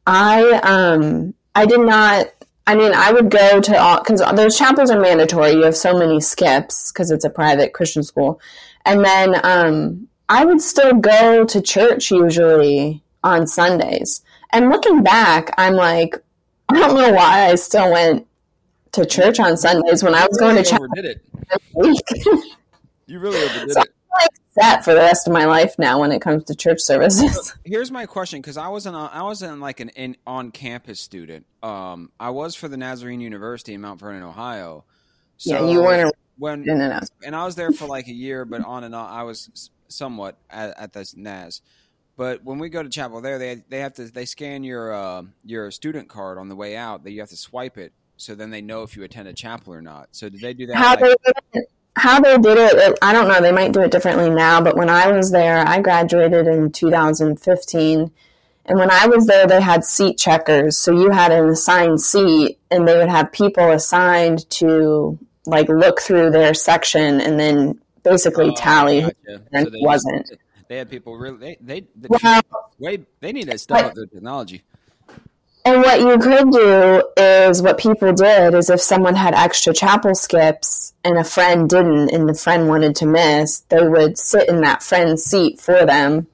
I 0.06 0.52
um 0.62 1.34
I 1.54 1.66
did 1.66 1.80
not. 1.80 2.28
I 2.66 2.74
mean, 2.74 2.92
I 2.94 3.12
would 3.12 3.30
go 3.30 3.60
to 3.60 3.78
all 3.78 3.98
because 3.98 4.22
those 4.36 4.56
chapels 4.56 4.90
are 4.90 5.00
mandatory. 5.00 5.52
You 5.52 5.64
have 5.64 5.76
so 5.76 5.98
many 5.98 6.20
skips 6.20 6.92
because 6.92 7.10
it's 7.10 7.24
a 7.24 7.30
private 7.30 7.72
Christian 7.72 8.02
school, 8.02 8.40
and 8.84 9.04
then 9.04 9.40
um, 9.42 10.08
I 10.28 10.44
would 10.44 10.60
still 10.60 10.92
go 10.94 11.44
to 11.46 11.62
church 11.62 12.10
usually 12.10 13.02
on 13.24 13.46
Sundays. 13.46 14.22
And 14.52 14.68
looking 14.68 15.02
back, 15.02 15.52
I'm 15.58 15.74
like, 15.74 16.16
I 16.68 16.74
don't 16.74 16.94
know 16.94 17.12
why 17.12 17.50
I 17.50 17.54
still 17.54 17.90
went 17.90 18.27
to 18.98 19.06
church 19.06 19.40
on 19.40 19.56
Sundays 19.56 20.02
when 20.02 20.14
I 20.14 20.26
was 20.26 20.36
going 20.38 20.56
to 20.56 20.64
church. 20.64 20.80
You 23.06 23.18
really 23.20 23.38
overdid 23.42 23.72
So 23.72 23.80
it. 23.80 23.88
I'm 23.88 24.20
like 24.20 24.30
set 24.50 24.84
for 24.84 24.92
the 24.92 25.00
rest 25.00 25.26
of 25.26 25.32
my 25.32 25.46
life 25.46 25.76
now 25.78 26.00
when 26.00 26.12
it 26.12 26.20
comes 26.20 26.44
to 26.44 26.54
church 26.54 26.80
services. 26.82 27.54
Here's 27.64 27.90
my 27.90 28.04
question 28.04 28.42
because 28.42 28.58
I 28.58 28.68
wasn't 28.68 28.96
I 28.96 29.22
wasn't 29.22 29.60
like 29.60 29.80
an 29.80 29.88
in, 29.90 30.16
on 30.26 30.50
campus 30.50 31.00
student. 31.00 31.46
Um, 31.62 32.12
I 32.20 32.28
was 32.30 32.54
for 32.54 32.68
the 32.68 32.76
Nazarene 32.76 33.20
University 33.22 33.72
in 33.72 33.80
Mount 33.80 33.98
Vernon, 33.98 34.22
Ohio. 34.22 34.84
yeah, 35.38 35.64
you 35.64 35.80
weren't 35.80 36.14
when 36.36 36.68
in 36.68 36.80
and 36.82 36.92
out. 36.92 37.04
and 37.24 37.34
I 37.34 37.46
was 37.46 37.54
there 37.54 37.72
for 37.72 37.86
like 37.86 38.08
a 38.08 38.12
year, 38.12 38.44
but 38.44 38.62
on 38.62 38.84
and 38.84 38.94
on, 38.94 39.10
I 39.10 39.22
was 39.22 39.70
somewhat 39.88 40.36
at, 40.50 40.78
at 40.78 40.92
this 40.92 41.16
NAS. 41.16 41.62
But 42.18 42.44
when 42.44 42.58
we 42.58 42.68
go 42.68 42.82
to 42.82 42.88
chapel 42.90 43.22
there, 43.22 43.38
they 43.38 43.62
they 43.70 43.78
have 43.80 43.94
to 43.94 44.04
they 44.04 44.26
scan 44.26 44.64
your 44.64 44.92
uh, 44.92 45.22
your 45.44 45.70
student 45.70 46.10
card 46.10 46.36
on 46.36 46.50
the 46.50 46.56
way 46.56 46.76
out. 46.76 47.04
That 47.04 47.12
you 47.12 47.20
have 47.20 47.30
to 47.30 47.36
swipe 47.36 47.78
it, 47.78 47.92
so 48.18 48.34
then 48.34 48.50
they 48.50 48.60
know 48.60 48.82
if 48.82 48.96
you 48.96 49.02
attend 49.04 49.28
a 49.28 49.32
chapel 49.32 49.72
or 49.72 49.80
not. 49.80 50.08
So 50.12 50.28
did 50.28 50.40
they 50.40 50.52
do 50.52 50.66
that? 50.66 50.76
how 50.76 50.90
like- 50.90 51.00
they 51.00 51.08
did 51.08 51.34
it, 51.54 51.70
how 51.96 52.20
they 52.20 52.36
did 52.38 52.58
it, 52.58 52.98
I 53.00 53.12
don't 53.12 53.26
know. 53.28 53.40
They 53.40 53.50
might 53.52 53.72
do 53.72 53.80
it 53.80 53.90
differently 53.90 54.28
now, 54.28 54.60
but 54.60 54.76
when 54.76 54.90
I 54.90 55.10
was 55.10 55.30
there, 55.30 55.66
I 55.66 55.80
graduated 55.80 56.46
in 56.46 56.70
2015, 56.70 58.10
and 58.66 58.78
when 58.78 58.90
I 58.90 59.06
was 59.06 59.26
there, 59.26 59.46
they 59.46 59.60
had 59.62 59.84
seat 59.84 60.18
checkers. 60.18 60.76
So 60.76 60.92
you 60.92 61.10
had 61.10 61.32
an 61.32 61.48
assigned 61.48 62.00
seat, 62.00 62.58
and 62.70 62.86
they 62.86 62.96
would 62.98 63.08
have 63.08 63.32
people 63.32 63.70
assigned 63.70 64.48
to 64.50 65.18
like 65.46 65.68
look 65.68 66.00
through 66.00 66.30
their 66.30 66.52
section 66.52 67.20
and 67.22 67.40
then 67.40 67.80
basically 68.02 68.50
Oh, 68.50 68.54
tally 68.54 69.00
who 69.00 69.10
gotcha. 69.26 69.42
and 69.52 69.66
So 69.66 69.70
they 69.70 69.78
wasn't. 69.80 70.30
They 70.68 70.76
had 70.76 70.90
people 70.90 71.16
really 71.16 71.38
they 71.38 71.56
they, 71.60 71.80
they, 71.96 72.08
Well, 72.10 72.42
wait, 72.78 73.06
they 73.20 73.32
need 73.32 73.50
to 73.50 73.56
step 73.56 73.86
up 73.86 73.94
their 73.94 74.04
technology. 74.06 74.62
And 75.68 75.82
what 75.82 76.00
you 76.00 76.18
could 76.18 76.50
do 76.50 77.02
is 77.18 77.60
what 77.60 77.76
people 77.76 78.10
did 78.14 78.54
is 78.54 78.70
if 78.70 78.80
someone 78.80 79.14
had 79.14 79.34
extra 79.34 79.74
chapel 79.74 80.14
skips 80.14 80.94
and 81.04 81.18
a 81.18 81.24
friend 81.24 81.68
didn't 81.68 82.08
and 82.10 82.26
the 82.26 82.32
friend 82.32 82.68
wanted 82.68 82.96
to 82.96 83.06
miss, 83.06 83.60
they 83.68 83.86
would 83.86 84.16
sit 84.16 84.48
in 84.48 84.62
that 84.62 84.82
friend's 84.82 85.24
seat 85.24 85.60
for 85.60 85.84
them 85.84 86.26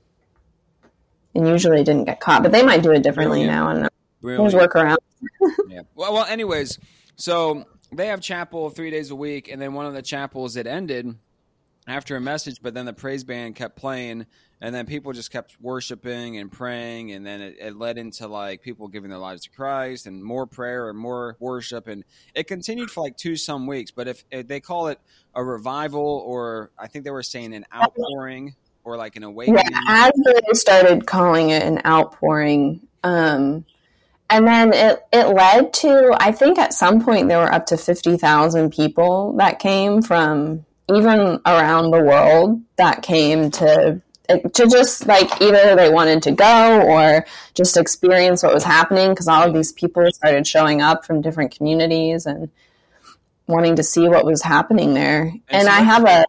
and 1.34 1.48
usually 1.48 1.82
didn't 1.82 2.04
get 2.04 2.20
caught. 2.20 2.44
But 2.44 2.52
they 2.52 2.62
might 2.62 2.84
do 2.84 2.92
it 2.92 3.02
differently 3.02 3.44
Brilliant. 3.44 3.52
now. 3.52 3.70
And 3.70 3.88
Brilliant. 4.20 4.52
there's 4.52 4.68
workaround. 4.68 4.98
Yeah. 5.68 5.80
Well, 5.96 6.12
well. 6.12 6.24
Anyways, 6.26 6.78
so 7.16 7.64
they 7.90 8.06
have 8.06 8.20
chapel 8.20 8.70
three 8.70 8.90
days 8.90 9.10
a 9.10 9.16
week, 9.16 9.50
and 9.50 9.60
then 9.60 9.72
one 9.74 9.86
of 9.86 9.94
the 9.94 10.02
chapels 10.02 10.54
it 10.56 10.66
ended 10.68 11.16
after 11.86 12.16
a 12.16 12.20
message, 12.20 12.60
but 12.62 12.74
then 12.74 12.86
the 12.86 12.92
praise 12.92 13.24
band 13.24 13.56
kept 13.56 13.76
playing, 13.76 14.26
and 14.60 14.74
then 14.74 14.86
people 14.86 15.12
just 15.12 15.30
kept 15.30 15.56
worshiping 15.60 16.38
and 16.38 16.50
praying, 16.50 17.12
and 17.12 17.26
then 17.26 17.40
it, 17.40 17.56
it 17.60 17.76
led 17.76 17.98
into 17.98 18.26
like 18.26 18.62
people 18.62 18.88
giving 18.88 19.10
their 19.10 19.18
lives 19.18 19.42
to 19.42 19.50
Christ 19.50 20.06
and 20.06 20.22
more 20.22 20.46
prayer 20.46 20.88
and 20.88 20.98
more 20.98 21.36
worship, 21.38 21.86
and 21.86 22.04
it 22.34 22.46
continued 22.46 22.90
for 22.90 23.02
like 23.02 23.16
two 23.16 23.36
some 23.36 23.66
weeks. 23.66 23.90
But 23.90 24.08
if, 24.08 24.24
if 24.30 24.48
they 24.48 24.60
call 24.60 24.88
it 24.88 24.98
a 25.34 25.44
revival, 25.44 26.22
or 26.26 26.70
I 26.78 26.86
think 26.86 27.04
they 27.04 27.10
were 27.10 27.22
saying 27.22 27.54
an 27.54 27.66
outpouring, 27.74 28.54
or 28.84 28.96
like 28.96 29.16
an 29.16 29.22
awakening, 29.24 29.64
Yeah, 29.70 30.08
as 30.08 30.12
they 30.24 30.52
started 30.52 31.06
calling 31.06 31.50
it 31.50 31.62
an 31.62 31.80
outpouring. 31.84 32.86
Um, 33.02 33.64
and 34.30 34.46
then 34.46 34.72
it, 34.72 35.00
it 35.12 35.26
led 35.26 35.72
to, 35.74 36.16
I 36.18 36.32
think 36.32 36.58
at 36.58 36.72
some 36.72 37.04
point 37.04 37.28
there 37.28 37.38
were 37.38 37.52
up 37.52 37.66
to 37.66 37.76
50,000 37.76 38.72
people 38.72 39.34
that 39.36 39.58
came 39.58 40.00
from 40.00 40.64
even 40.92 41.40
around 41.46 41.90
the 41.90 42.02
world 42.02 42.60
that 42.76 43.02
came 43.02 43.50
to 43.50 44.00
to 44.28 44.66
just 44.66 45.06
like 45.06 45.42
either 45.42 45.76
they 45.76 45.90
wanted 45.90 46.22
to 46.22 46.32
go 46.32 46.80
or 46.80 47.26
just 47.52 47.76
experience 47.76 48.42
what 48.42 48.54
was 48.54 48.64
happening 48.64 49.10
because 49.10 49.28
all 49.28 49.46
of 49.46 49.52
these 49.52 49.72
people 49.72 50.10
started 50.12 50.46
showing 50.46 50.80
up 50.80 51.04
from 51.04 51.20
different 51.20 51.54
communities 51.54 52.24
and 52.24 52.50
wanting 53.46 53.76
to 53.76 53.82
see 53.82 54.08
what 54.08 54.24
was 54.24 54.42
happening 54.42 54.94
there. 54.94 55.30
And, 55.50 55.66
so 55.66 55.70
I 55.70 55.80
have 55.80 56.04
a 56.04 56.24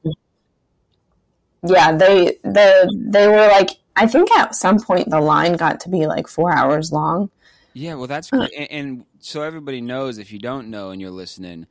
yeah, 1.64 1.96
they 1.96 2.38
the 2.44 2.94
they 2.94 3.28
were 3.28 3.48
like 3.48 3.70
I 3.96 4.08
think 4.08 4.30
at 4.32 4.56
some 4.56 4.80
point 4.80 5.10
the 5.10 5.22
line 5.22 5.54
got 5.54 5.80
to 5.82 5.90
be 5.90 6.06
like 6.06 6.28
four 6.28 6.52
hours 6.52 6.92
long. 6.92 7.30
Yeah, 7.74 7.96
well, 7.96 8.08
that's 8.08 8.30
great. 8.30 8.52
And, 8.58 8.72
and 8.72 9.06
so 9.20 9.42
everybody 9.42 9.82
knows, 9.82 10.18
if 10.18 10.32
you 10.32 10.40
don't 10.40 10.70
know 10.70 10.92
and 10.92 11.02
you're 11.02 11.12
listening, 11.12 11.68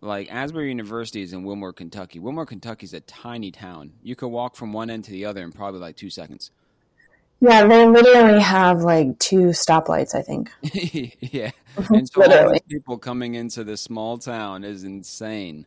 like 0.00 0.32
Asbury 0.32 0.68
University 0.68 1.22
is 1.22 1.32
in 1.32 1.42
Wilmore, 1.42 1.72
Kentucky. 1.72 2.18
Wilmore, 2.18 2.46
Kentucky 2.46 2.84
is 2.84 2.94
a 2.94 3.00
tiny 3.00 3.50
town. 3.50 3.92
You 4.02 4.14
could 4.14 4.28
walk 4.28 4.56
from 4.56 4.72
one 4.72 4.90
end 4.90 5.04
to 5.04 5.10
the 5.10 5.24
other 5.24 5.42
in 5.42 5.52
probably 5.52 5.80
like 5.80 5.96
two 5.96 6.10
seconds. 6.10 6.50
Yeah, 7.40 7.66
they 7.66 7.86
literally 7.86 8.40
have 8.40 8.82
like 8.82 9.18
two 9.18 9.48
stoplights, 9.48 10.14
I 10.14 10.22
think. 10.22 10.50
yeah. 10.62 11.52
Mm-hmm. 11.76 11.94
And 11.94 12.08
so 12.08 12.22
all 12.22 12.52
these 12.52 12.60
people 12.68 12.98
coming 12.98 13.34
into 13.34 13.62
this 13.62 13.80
small 13.80 14.18
town 14.18 14.64
is 14.64 14.82
insane. 14.82 15.66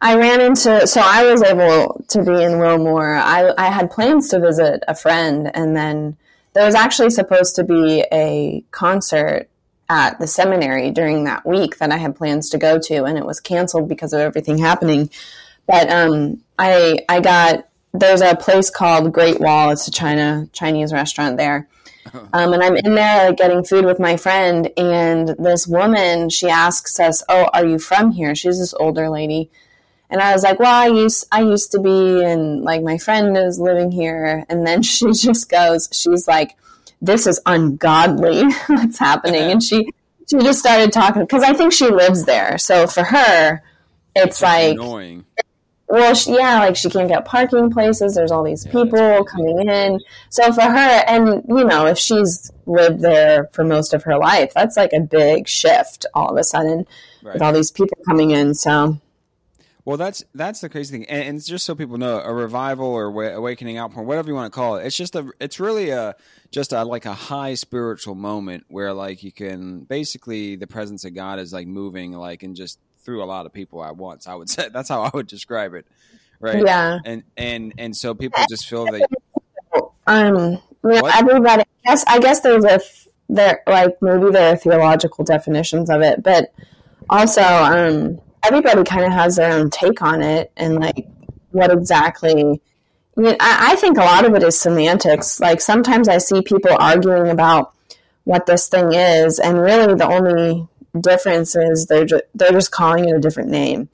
I 0.00 0.16
ran 0.16 0.40
into 0.40 0.86
so 0.86 1.00
I 1.02 1.24
was 1.24 1.42
able 1.42 2.04
to 2.08 2.22
be 2.22 2.42
in 2.42 2.58
Wilmore. 2.58 3.16
I 3.16 3.52
I 3.56 3.70
had 3.70 3.90
plans 3.90 4.28
to 4.28 4.38
visit 4.38 4.84
a 4.86 4.94
friend 4.94 5.50
and 5.54 5.76
then 5.76 6.16
there 6.52 6.64
was 6.64 6.74
actually 6.74 7.10
supposed 7.10 7.56
to 7.56 7.64
be 7.64 8.04
a 8.12 8.62
concert 8.70 9.48
at 9.88 10.18
the 10.18 10.26
seminary 10.26 10.90
during 10.90 11.24
that 11.24 11.46
week 11.46 11.78
that 11.78 11.92
I 11.92 11.96
had 11.96 12.16
plans 12.16 12.50
to 12.50 12.58
go 12.58 12.78
to 12.78 13.04
and 13.04 13.18
it 13.18 13.26
was 13.26 13.40
canceled 13.40 13.88
because 13.88 14.12
of 14.12 14.20
everything 14.20 14.58
happening. 14.58 15.10
But 15.66 15.90
um 15.90 16.42
I 16.58 16.98
I 17.08 17.20
got 17.20 17.68
there's 17.92 18.20
a 18.20 18.34
place 18.34 18.70
called 18.70 19.12
Great 19.12 19.40
Wall. 19.40 19.70
It's 19.70 19.86
a 19.86 19.90
China 19.90 20.48
Chinese 20.52 20.92
restaurant 20.92 21.36
there. 21.36 21.68
Um, 22.32 22.52
and 22.52 22.62
I'm 22.62 22.76
in 22.76 22.94
there 22.94 23.28
like, 23.28 23.38
getting 23.38 23.64
food 23.64 23.84
with 23.84 23.98
my 23.98 24.16
friend, 24.16 24.70
and 24.76 25.28
this 25.38 25.66
woman 25.66 26.28
she 26.28 26.48
asks 26.48 27.00
us, 27.00 27.22
"Oh, 27.28 27.48
are 27.52 27.64
you 27.64 27.78
from 27.78 28.12
here?" 28.12 28.34
She's 28.34 28.58
this 28.58 28.74
older 28.74 29.08
lady, 29.08 29.50
and 30.10 30.20
I 30.20 30.32
was 30.32 30.42
like, 30.42 30.58
"Well, 30.58 30.74
I 30.74 30.86
used 30.88 31.26
I 31.32 31.42
used 31.42 31.72
to 31.72 31.80
be, 31.80 32.22
and 32.22 32.62
like 32.62 32.82
my 32.82 32.98
friend 32.98 33.36
is 33.36 33.58
living 33.58 33.90
here." 33.90 34.44
And 34.48 34.66
then 34.66 34.82
she 34.82 35.06
just 35.12 35.48
goes, 35.48 35.88
she's 35.92 36.28
like, 36.28 36.56
"This 37.02 37.26
is 37.26 37.40
ungodly. 37.46 38.44
What's 38.66 38.98
happening?" 38.98 39.50
And 39.52 39.62
she 39.62 39.88
she 40.28 40.38
just 40.38 40.58
started 40.60 40.92
talking 40.92 41.22
because 41.22 41.42
I 41.42 41.52
think 41.52 41.72
she 41.72 41.88
lives 41.90 42.24
there, 42.24 42.56
so 42.58 42.86
for 42.86 43.02
her, 43.04 43.62
it's 44.16 44.40
like 44.40 44.72
annoying. 44.74 45.24
well, 45.88 46.14
she, 46.14 46.34
yeah, 46.34 46.60
like 46.60 46.76
she 46.76 46.88
can't 46.88 47.08
get 47.08 47.24
parking 47.26 47.70
places. 47.70 48.14
There's 48.14 48.30
all 48.30 48.42
these 48.42 48.64
Yeah, 48.64 48.72
people 48.72 49.24
coming 49.24 49.68
in. 49.68 50.00
So 50.30 50.50
for 50.52 50.62
her, 50.62 51.04
and 51.06 51.42
you 51.48 51.64
know, 51.64 51.86
if 51.86 51.98
she's 51.98 52.50
lived 52.66 53.00
there 53.02 53.48
for 53.52 53.64
most 53.64 53.92
of 53.92 54.04
her 54.04 54.16
life, 54.16 54.52
that's 54.54 54.76
like 54.78 54.92
a 54.94 55.00
big 55.00 55.46
shift 55.46 56.06
all 56.14 56.30
of 56.30 56.36
a 56.38 56.44
sudden 56.44 56.86
Right. 57.22 57.34
with 57.34 57.42
all 57.42 57.52
these 57.52 57.70
people 57.70 57.96
coming 58.06 58.30
in. 58.32 58.54
So 58.54 58.98
Well, 59.84 59.98
that's 59.98 60.24
that's 60.34 60.60
the 60.62 60.70
crazy 60.70 60.96
thing, 60.96 61.06
and, 61.10 61.22
and 61.28 61.36
it's 61.36 61.46
just 61.46 61.66
so 61.66 61.74
people 61.74 61.98
know, 61.98 62.18
a 62.18 62.32
revival 62.32 62.86
or 62.86 63.10
wa- 63.10 63.24
awakening 63.24 63.76
outpouring, 63.78 64.08
whatever 64.08 64.28
you 64.28 64.34
want 64.34 64.50
to 64.50 64.56
call 64.56 64.76
it. 64.76 64.86
It's 64.86 64.96
just 64.96 65.14
a, 65.14 65.30
it's 65.40 65.60
really 65.60 65.90
a 65.90 66.14
just 66.50 66.72
a 66.72 66.84
like 66.84 67.04
a 67.04 67.12
high 67.12 67.52
spiritual 67.52 68.14
moment 68.14 68.64
where 68.68 68.94
like 68.94 69.22
you 69.22 69.30
can 69.30 69.80
basically 69.80 70.56
the 70.56 70.66
presence 70.66 71.04
of 71.04 71.14
God 71.14 71.38
is 71.38 71.52
like 71.52 71.66
moving 71.66 72.12
like 72.12 72.42
and 72.42 72.56
just 72.56 72.78
through 73.04 73.22
a 73.22 73.26
lot 73.26 73.44
of 73.44 73.52
people 73.52 73.84
at 73.84 73.96
once. 73.96 74.26
I 74.26 74.34
would 74.34 74.48
say 74.50 74.70
that's 74.70 74.88
how 74.88 75.02
I 75.02 75.10
would 75.12 75.26
describe 75.26 75.74
it, 75.74 75.86
right? 76.40 76.64
yeah, 76.64 77.00
And 77.04 77.22
and 77.36 77.74
and 77.76 77.94
so 77.94 78.14
people 78.14 78.42
just 78.48 78.66
feel 78.66 78.86
that 78.86 79.06
um, 80.06 80.62
What? 80.80 81.14
everybody. 81.14 81.62
I 81.62 81.90
guess 81.90 82.04
I 82.06 82.18
guess 82.20 82.40
there's 82.40 82.64
a 82.64 82.80
there 83.28 83.62
like 83.66 84.00
maybe 84.00 84.30
there 84.30 84.54
are 84.54 84.56
theological 84.56 85.24
definitions 85.24 85.90
of 85.90 86.00
it, 86.00 86.22
but 86.22 86.52
also 87.10 87.42
um, 87.42 88.20
everybody 88.46 88.84
kind 88.84 89.04
of 89.04 89.12
has 89.12 89.36
their 89.36 89.52
own 89.52 89.70
take 89.70 90.02
on 90.02 90.22
it 90.22 90.52
and 90.56 90.80
like 90.80 91.06
what 91.50 91.70
exactly. 91.70 92.60
I, 93.16 93.20
mean, 93.20 93.36
I, 93.38 93.72
I 93.72 93.76
think 93.76 93.96
a 93.96 94.02
lot 94.02 94.24
of 94.24 94.34
it 94.34 94.42
is 94.42 94.58
semantics. 94.58 95.40
Like 95.40 95.60
sometimes 95.60 96.08
I 96.08 96.18
see 96.18 96.42
people 96.42 96.76
arguing 96.78 97.30
about 97.30 97.72
what 98.24 98.46
this 98.46 98.68
thing 98.68 98.92
is, 98.92 99.38
and 99.38 99.60
really 99.60 99.94
the 99.94 100.06
only 100.06 100.66
difference 101.00 101.54
is 101.54 101.86
they're 101.86 102.06
ju- 102.06 102.22
they're 102.34 102.52
just 102.52 102.72
calling 102.72 103.08
it 103.08 103.16
a 103.16 103.20
different 103.20 103.50
name. 103.50 103.88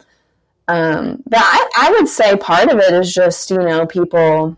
Um, 0.69 1.23
but 1.27 1.41
I, 1.43 1.71
I 1.77 1.91
would 1.91 2.09
say 2.09 2.37
part 2.37 2.71
of 2.71 2.79
it 2.79 2.95
is 2.95 3.13
just 3.13 3.51
you 3.51 3.59
know 3.59 3.87
people 3.87 4.57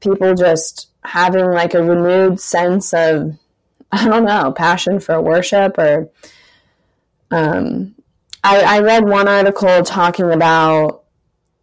people 0.00 0.34
just 0.34 0.88
having 1.02 1.46
like 1.46 1.74
a 1.74 1.82
renewed 1.82 2.40
sense 2.40 2.94
of 2.94 3.36
I 3.92 4.08
don't 4.08 4.24
know 4.24 4.52
passion 4.52 5.00
for 5.00 5.20
worship 5.20 5.78
or 5.78 6.08
um, 7.30 7.93
I, 8.44 8.76
I 8.76 8.80
read 8.80 9.04
one 9.04 9.26
article 9.26 9.82
talking 9.82 10.30
about 10.30 11.04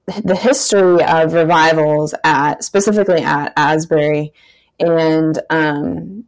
the 0.08 0.36
history 0.36 1.04
of 1.04 1.34
revivals 1.34 2.16
at 2.24 2.64
specifically 2.64 3.22
at 3.22 3.54
Asbury, 3.56 4.34
and 4.80 5.40
um, 5.52 6.26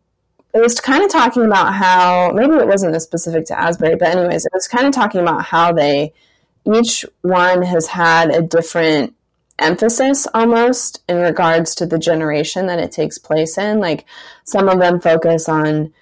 it 0.53 0.62
was 0.62 0.79
kind 0.79 1.03
of 1.03 1.12
talking 1.12 1.43
about 1.43 1.74
how 1.74 2.31
maybe 2.33 2.53
it 2.53 2.67
wasn't 2.67 2.95
as 2.95 3.03
specific 3.03 3.48
to 3.48 3.60
Asbury, 3.60 3.95
but 3.95 4.15
anyways, 4.15 4.45
it 4.45 4.51
was 4.53 4.67
kind 4.67 4.86
of 4.86 4.93
talking 4.93 5.22
about 5.22 5.43
how 5.43 5.74
they 5.74 6.13
each 6.72 7.03
one 7.24 7.63
has 7.63 7.88
had 7.88 8.29
a 8.29 8.41
different 8.43 9.15
emphasis 9.57 10.27
almost 10.36 11.01
in 11.10 11.17
regards 11.17 11.74
to 11.75 11.86
the 11.88 11.98
generation 11.98 12.67
that 12.67 12.79
it 12.79 12.91
takes 12.91 13.17
place 13.17 13.57
in. 13.57 13.79
Like 13.79 14.05
some 14.43 14.69
of 14.69 14.79
them 14.79 15.01
focus 15.01 15.50
on 15.50 15.93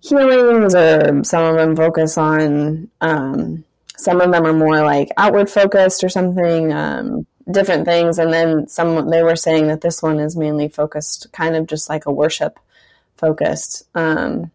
healings, 0.00 0.74
or 0.74 1.22
some 1.24 1.44
of 1.44 1.56
them 1.56 1.76
focus 1.76 2.16
on 2.16 2.90
um, 3.02 3.64
some 3.98 4.20
of 4.20 4.32
them 4.32 4.46
are 4.46 4.52
more 4.52 4.82
like 4.82 5.10
outward 5.16 5.50
focused 5.50 6.02
or 6.04 6.08
something. 6.08 6.72
Um, 6.72 7.26
different 7.50 7.86
things 7.86 8.18
and 8.18 8.30
then 8.30 8.68
some 8.68 9.08
they 9.08 9.22
were 9.22 9.34
saying 9.34 9.68
that 9.68 9.80
this 9.80 10.02
one 10.02 10.20
is 10.20 10.36
mainly 10.36 10.68
focused 10.68 11.32
kind 11.32 11.56
of 11.56 11.66
just 11.66 11.88
like 11.88 12.04
a 12.04 12.12
worship 12.12 12.58
focused. 13.16 13.84
Um, 13.94 14.50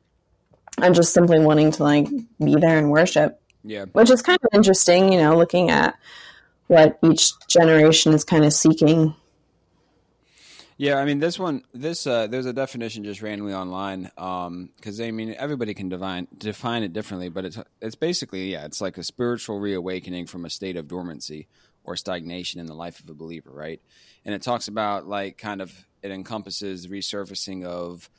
I'm 0.80 0.94
just 0.94 1.14
simply 1.14 1.40
wanting 1.40 1.72
to 1.72 1.84
like 1.84 2.08
be 2.44 2.56
there 2.56 2.78
and 2.78 2.92
worship. 2.92 3.40
Yeah. 3.64 3.86
Which 3.94 4.10
is 4.10 4.22
kind 4.22 4.40
of 4.42 4.50
interesting, 4.54 5.12
you 5.12 5.20
know, 5.22 5.38
looking 5.38 5.70
at 5.70 5.96
what 6.68 6.98
each 7.04 7.32
generation 7.48 8.14
is 8.14 8.24
kind 8.24 8.44
of 8.44 8.54
seeking. 8.54 9.16
Yeah, 10.78 10.96
I 10.96 11.06
mean 11.06 11.20
this 11.20 11.38
one, 11.38 11.64
this 11.74 12.08
uh, 12.08 12.28
there's 12.28 12.46
a 12.46 12.54
definition 12.54 13.04
just 13.04 13.22
randomly 13.22 13.54
online 13.54 14.04
because 14.04 15.00
um, 15.00 15.06
I 15.06 15.12
mean 15.12 15.36
everybody 15.38 15.74
can 15.74 15.90
define 15.90 16.28
define 16.38 16.84
it 16.84 16.94
differently, 16.94 17.30
but 17.30 17.46
it's 17.46 17.60
it's 17.82 17.96
basically 17.96 18.52
yeah, 18.52 18.66
it's 18.66 18.82
like 18.82 18.98
a 18.98 19.04
spiritual 19.04 19.60
reawakening 19.60 20.26
from 20.26 20.46
a 20.46 20.50
state 20.50 20.76
of 20.76 20.88
dormancy 20.88 21.48
or 21.84 21.96
stagnation 21.96 22.60
in 22.60 22.66
the 22.66 22.74
life 22.74 23.00
of 23.00 23.10
a 23.10 23.14
believer, 23.14 23.52
right? 23.52 23.82
And 24.26 24.34
it 24.34 24.42
talks 24.42 24.68
about 24.68 25.08
like 25.08 25.38
kind 25.38 25.62
of 25.62 25.86
it 26.02 26.12
encompasses 26.12 26.88
resurfacing 26.88 27.66
of 27.66 28.10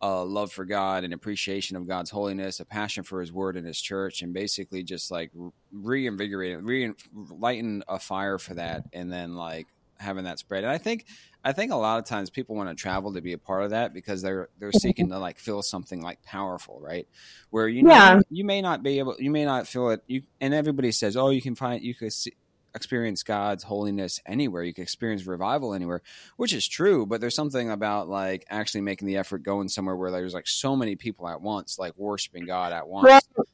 a 0.00 0.24
love 0.24 0.52
for 0.52 0.64
God 0.64 1.04
and 1.04 1.12
appreciation 1.12 1.76
of 1.76 1.86
God's 1.86 2.10
holiness, 2.10 2.60
a 2.60 2.64
passion 2.64 3.02
for 3.02 3.20
His 3.20 3.32
Word 3.32 3.56
and 3.56 3.66
His 3.66 3.80
church, 3.80 4.22
and 4.22 4.32
basically 4.32 4.82
just 4.82 5.10
like 5.10 5.30
reinvigorate, 5.72 6.62
re- 6.62 6.92
lighten 7.12 7.82
a 7.88 7.98
fire 7.98 8.38
for 8.38 8.54
that, 8.54 8.84
and 8.92 9.12
then 9.12 9.34
like 9.34 9.66
having 9.98 10.24
that 10.24 10.38
spread. 10.38 10.64
And 10.64 10.72
I 10.72 10.78
think, 10.78 11.06
I 11.44 11.52
think 11.52 11.72
a 11.72 11.76
lot 11.76 11.98
of 11.98 12.04
times 12.04 12.30
people 12.30 12.56
want 12.56 12.68
to 12.68 12.74
travel 12.74 13.14
to 13.14 13.20
be 13.20 13.32
a 13.32 13.38
part 13.38 13.62
of 13.62 13.70
that 13.70 13.94
because 13.94 14.22
they're 14.22 14.48
they're 14.58 14.70
mm-hmm. 14.70 14.78
seeking 14.78 15.08
to 15.10 15.18
like 15.18 15.38
feel 15.38 15.62
something 15.62 16.02
like 16.02 16.22
powerful, 16.22 16.80
right? 16.80 17.06
Where 17.50 17.68
you 17.68 17.82
know 17.84 17.90
yeah. 17.90 18.20
you 18.28 18.44
may 18.44 18.60
not 18.60 18.82
be 18.82 18.98
able, 18.98 19.16
you 19.18 19.30
may 19.30 19.44
not 19.44 19.66
feel 19.66 19.90
it. 19.90 20.02
You 20.06 20.22
and 20.40 20.52
everybody 20.52 20.92
says, 20.92 21.16
oh, 21.16 21.30
you 21.30 21.40
can 21.40 21.54
find, 21.54 21.82
you 21.82 21.94
could 21.94 22.12
see, 22.12 22.34
experience 22.74 23.22
God's 23.22 23.64
holiness 23.64 24.20
anywhere. 24.26 24.62
You 24.62 24.74
can 24.74 24.82
experience 24.82 25.26
revival 25.26 25.74
anywhere, 25.74 26.02
which 26.36 26.52
is 26.52 26.66
true. 26.66 27.06
But 27.06 27.20
there's 27.20 27.34
something 27.34 27.70
about 27.70 28.08
like 28.08 28.44
actually 28.50 28.82
making 28.82 29.06
the 29.06 29.16
effort 29.16 29.42
going 29.42 29.68
somewhere 29.68 29.96
where 29.96 30.10
there's 30.10 30.34
like 30.34 30.46
so 30.46 30.76
many 30.76 30.96
people 30.96 31.28
at 31.28 31.40
once, 31.40 31.78
like 31.78 31.96
worshiping 31.96 32.46
God 32.46 32.72
at 32.72 32.88
once. 32.88 33.04
Well, 33.36 33.46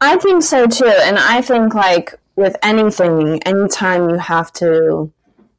I 0.00 0.16
think 0.16 0.42
so 0.42 0.66
too. 0.66 0.86
And 0.86 1.18
I 1.18 1.40
think 1.40 1.74
like 1.74 2.14
with 2.36 2.56
anything, 2.62 3.42
anytime 3.42 4.10
you 4.10 4.18
have 4.18 4.52
to 4.54 5.12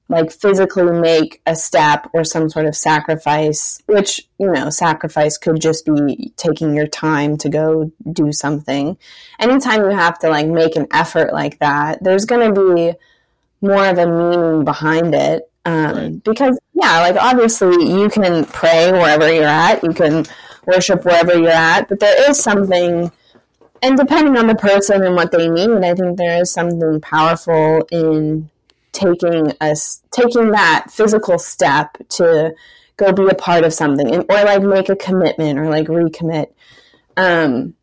like 0.08 0.32
physically 0.32 0.92
make 0.92 1.42
a 1.48 1.56
step 1.56 2.10
or 2.14 2.24
some 2.24 2.48
sort 2.48 2.68
of 2.68 2.76
sacrifice, 2.76 3.82
which, 3.88 4.28
you 4.38 4.52
know, 4.52 4.70
sacrifice 4.70 5.38
could 5.38 5.60
just 5.60 5.86
be 5.86 6.32
taking 6.38 6.76
your 6.76 6.86
time 6.88 7.38
to 7.38 7.50
go 7.50 7.92
do 8.12 8.32
something. 8.32 8.98
Anytime 9.40 9.82
you 9.82 9.96
have 9.96 10.20
to 10.20 10.30
like 10.30 10.48
make 10.48 10.76
an 10.76 10.88
effort 10.94 11.34
like 11.34 11.58
that, 11.58 12.04
there's 12.04 12.26
going 12.26 12.54
to 12.54 12.76
be 12.76 12.94
more 13.62 13.88
of 13.88 13.98
a 13.98 14.06
meaning 14.06 14.64
behind 14.64 15.16
it. 15.16 15.50
Um, 15.66 15.96
right. 15.96 16.24
Because, 16.24 16.60
yeah, 16.74 17.00
like 17.00 17.16
obviously 17.16 17.92
you 17.92 18.08
can 18.10 18.46
pray 18.46 18.92
wherever 18.92 19.34
you're 19.34 19.46
at, 19.46 19.84
you 19.84 19.94
can 19.94 20.26
worship 20.68 21.04
wherever 21.04 21.36
you're 21.36 21.50
at, 21.50 21.90
but 21.90 22.00
there 22.00 22.30
is 22.30 22.40
something, 22.40 23.12
and 23.82 23.98
depending 23.98 24.38
on 24.38 24.46
the 24.46 24.56
person 24.56 25.04
and 25.04 25.16
what 25.16 25.32
they 25.32 25.50
need, 25.50 25.84
I 25.84 25.96
think 25.96 26.18
there 26.18 26.40
is 26.42 26.52
something 26.54 27.02
powerful 27.02 27.88
in 27.92 28.52
taking 28.96 29.52
us 29.62 30.02
taking 30.12 30.52
that 30.52 30.88
physical 30.90 31.38
step 31.38 31.98
to 32.10 32.54
go 32.98 33.12
be 33.12 33.28
a 33.28 33.36
part 33.36 33.64
of 33.64 33.74
something 33.74 34.14
and, 34.14 34.26
or 34.30 34.44
like 34.44 34.64
make 34.64 34.90
a 34.90 34.96
commitment 34.96 35.60
or 35.60 35.70
like 35.70 35.88
recommit. 35.88 36.48
Um, 37.18 37.76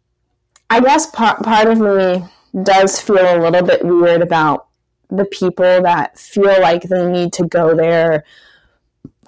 i 0.70 0.80
guess 0.80 1.10
part, 1.10 1.42
part 1.42 1.68
of 1.68 1.78
me 1.78 2.24
does 2.62 3.00
feel 3.00 3.16
a 3.16 3.40
little 3.40 3.62
bit 3.62 3.84
weird 3.84 4.22
about 4.22 4.68
the 5.10 5.24
people 5.26 5.82
that 5.82 6.18
feel 6.18 6.60
like 6.60 6.82
they 6.82 7.10
need 7.10 7.32
to 7.34 7.46
go 7.46 7.76
there 7.76 8.24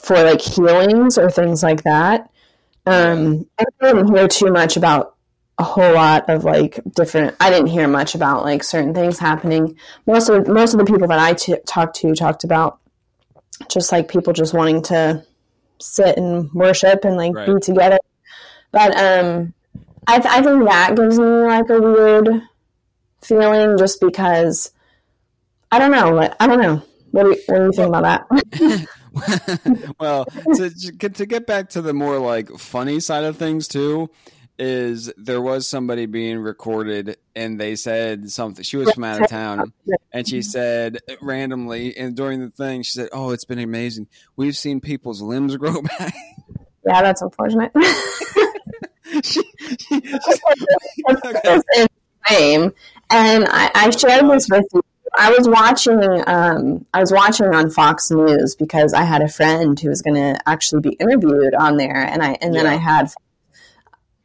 for 0.02 0.14
like 0.14 0.40
healings 0.40 1.18
or 1.18 1.30
things 1.30 1.62
like 1.62 1.82
that. 1.84 2.30
Um, 2.86 3.46
i 3.58 3.64
didn't 3.80 4.14
hear 4.14 4.28
too 4.28 4.50
much 4.50 4.76
about 4.76 5.13
a 5.58 5.62
whole 5.62 5.94
lot 5.94 6.28
of 6.28 6.44
like 6.44 6.80
different 6.96 7.36
i 7.38 7.48
didn't 7.48 7.68
hear 7.68 7.86
much 7.86 8.14
about 8.14 8.42
like 8.42 8.64
certain 8.64 8.92
things 8.92 9.18
happening. 9.18 9.76
Most 10.06 10.28
of 10.28 10.48
most 10.48 10.74
of 10.74 10.78
the 10.78 10.84
people 10.84 11.08
that 11.08 11.18
I 11.18 11.34
t- 11.34 11.56
talked 11.66 11.96
to 11.96 12.14
talked 12.14 12.44
about 12.44 12.78
just 13.68 13.92
like 13.92 14.08
people 14.08 14.32
just 14.32 14.52
wanting 14.52 14.82
to 14.82 15.24
sit 15.80 16.16
and 16.16 16.52
worship 16.52 17.04
and 17.04 17.16
like 17.16 17.34
right. 17.34 17.46
be 17.46 17.60
together. 17.60 17.98
But 18.72 18.96
um 18.96 19.54
I, 20.06 20.18
th- 20.18 20.34
I 20.34 20.42
think 20.42 20.64
that 20.64 20.96
gives 20.96 21.18
me 21.18 21.24
like 21.24 21.70
a 21.70 21.80
weird 21.80 22.28
feeling 23.22 23.78
just 23.78 24.00
because 24.02 24.70
i 25.72 25.78
don't 25.78 25.90
know 25.90 26.14
what 26.14 26.36
i 26.40 26.46
don't 26.46 26.60
know. 26.60 26.82
What 27.12 27.22
do 27.22 27.28
you, 27.30 27.42
what 27.46 27.58
do 27.58 27.64
you 27.64 27.72
think 27.72 27.88
about 27.94 28.28
that? 28.28 28.88
Well 30.00 30.24
to, 30.24 30.70
to 31.08 31.26
get 31.26 31.46
back 31.46 31.70
to 31.70 31.80
the 31.80 31.94
more 31.94 32.18
like 32.18 32.50
funny 32.58 32.98
side 32.98 33.22
of 33.22 33.36
things 33.36 33.68
too 33.68 34.10
is 34.58 35.12
there 35.16 35.40
was 35.40 35.66
somebody 35.68 36.06
being 36.06 36.38
recorded 36.38 37.16
and 37.34 37.60
they 37.60 37.74
said 37.74 38.30
something 38.30 38.62
she 38.62 38.76
was 38.76 38.92
from 38.92 39.04
out 39.04 39.20
of 39.20 39.28
town 39.28 39.72
and 40.12 40.28
she 40.28 40.42
said 40.42 40.98
randomly 41.20 41.96
and 41.96 42.14
during 42.14 42.40
the 42.40 42.50
thing 42.50 42.82
she 42.82 42.92
said 42.92 43.08
oh 43.12 43.30
it's 43.30 43.44
been 43.44 43.58
amazing. 43.58 44.06
We've 44.36 44.56
seen 44.56 44.80
people's 44.80 45.20
limbs 45.20 45.56
grow 45.58 45.82
back. 45.82 46.14
Yeah 46.86 47.02
that's 47.02 47.22
unfortunate. 47.22 47.72
She, 49.22 49.42
she, 49.88 50.00
name 52.30 52.72
and 53.10 53.44
I, 53.48 53.70
I 53.74 53.90
shared 53.90 54.28
this 54.30 54.48
with 54.48 54.64
you. 54.72 54.82
I 55.16 55.30
was 55.30 55.48
watching. 55.48 56.00
Um, 56.26 56.84
I 56.92 57.00
was 57.00 57.12
watching 57.12 57.54
on 57.54 57.70
Fox 57.70 58.10
News 58.10 58.54
because 58.56 58.92
I 58.92 59.02
had 59.02 59.22
a 59.22 59.28
friend 59.28 59.78
who 59.78 59.88
was 59.88 60.02
going 60.02 60.16
to 60.16 60.40
actually 60.48 60.80
be 60.80 60.90
interviewed 60.90 61.54
on 61.54 61.76
there, 61.76 61.96
and 61.96 62.22
I 62.22 62.36
and 62.40 62.54
then. 62.54 62.66
I 62.66 62.76
had 62.76 63.12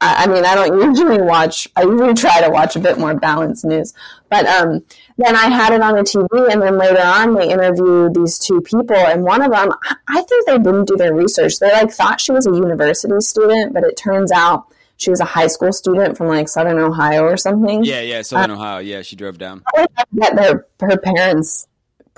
I, 0.02 0.28
mean, 0.28 0.46
I 0.46 0.56
don't 0.56 0.82
usually 0.82 1.22
watch. 1.22 1.68
I 1.76 1.84
usually 1.84 2.14
try 2.14 2.42
to 2.42 2.50
watch 2.50 2.76
a 2.76 2.80
bit 2.80 2.98
more 2.98 3.16
balanced 3.16 3.66
news, 3.66 3.94
but 4.30 4.46
um, 4.46 4.84
then 5.18 5.36
I 5.36 5.50
had 5.50 5.74
it 5.74 5.82
on 5.82 5.96
the 5.96 6.02
TV, 6.04 6.52
and 6.52 6.62
then 6.62 6.78
later 6.78 7.02
on 7.02 7.34
they 7.34 7.52
interviewed 7.52 8.14
these 8.14 8.40
two 8.40 8.62
people, 8.62 8.96
and 8.96 9.24
one 9.24 9.42
of 9.42 9.52
them, 9.52 9.74
I 10.08 10.22
think 10.22 10.46
they 10.46 10.58
didn't 10.58 10.88
do 10.88 10.96
their 10.96 11.14
research. 11.14 11.60
They 11.60 11.72
like 11.72 11.92
thought 11.92 12.22
she 12.22 12.32
was 12.32 12.48
a 12.48 12.52
university 12.52 13.20
student, 13.20 13.74
but 13.74 13.84
it 13.84 13.98
turns 13.98 14.32
out 14.32 14.68
she 14.96 15.10
was 15.10 15.20
a 15.20 15.26
high 15.26 15.48
school 15.48 15.74
student 15.74 16.18
from 16.18 16.28
like 16.28 16.48
Southern 16.48 16.78
Ohio 16.78 17.24
or 17.24 17.36
something. 17.36 17.84
Yeah, 17.84 18.02
yeah, 18.02 18.22
Southern 18.22 18.52
um, 18.52 18.58
Ohio. 18.58 18.80
Yeah, 18.80 19.02
she 19.02 19.18
drove 19.18 19.38
down. 19.38 19.64
That 20.14 20.36
their 20.36 20.66
her 20.80 20.98
parents 20.98 21.68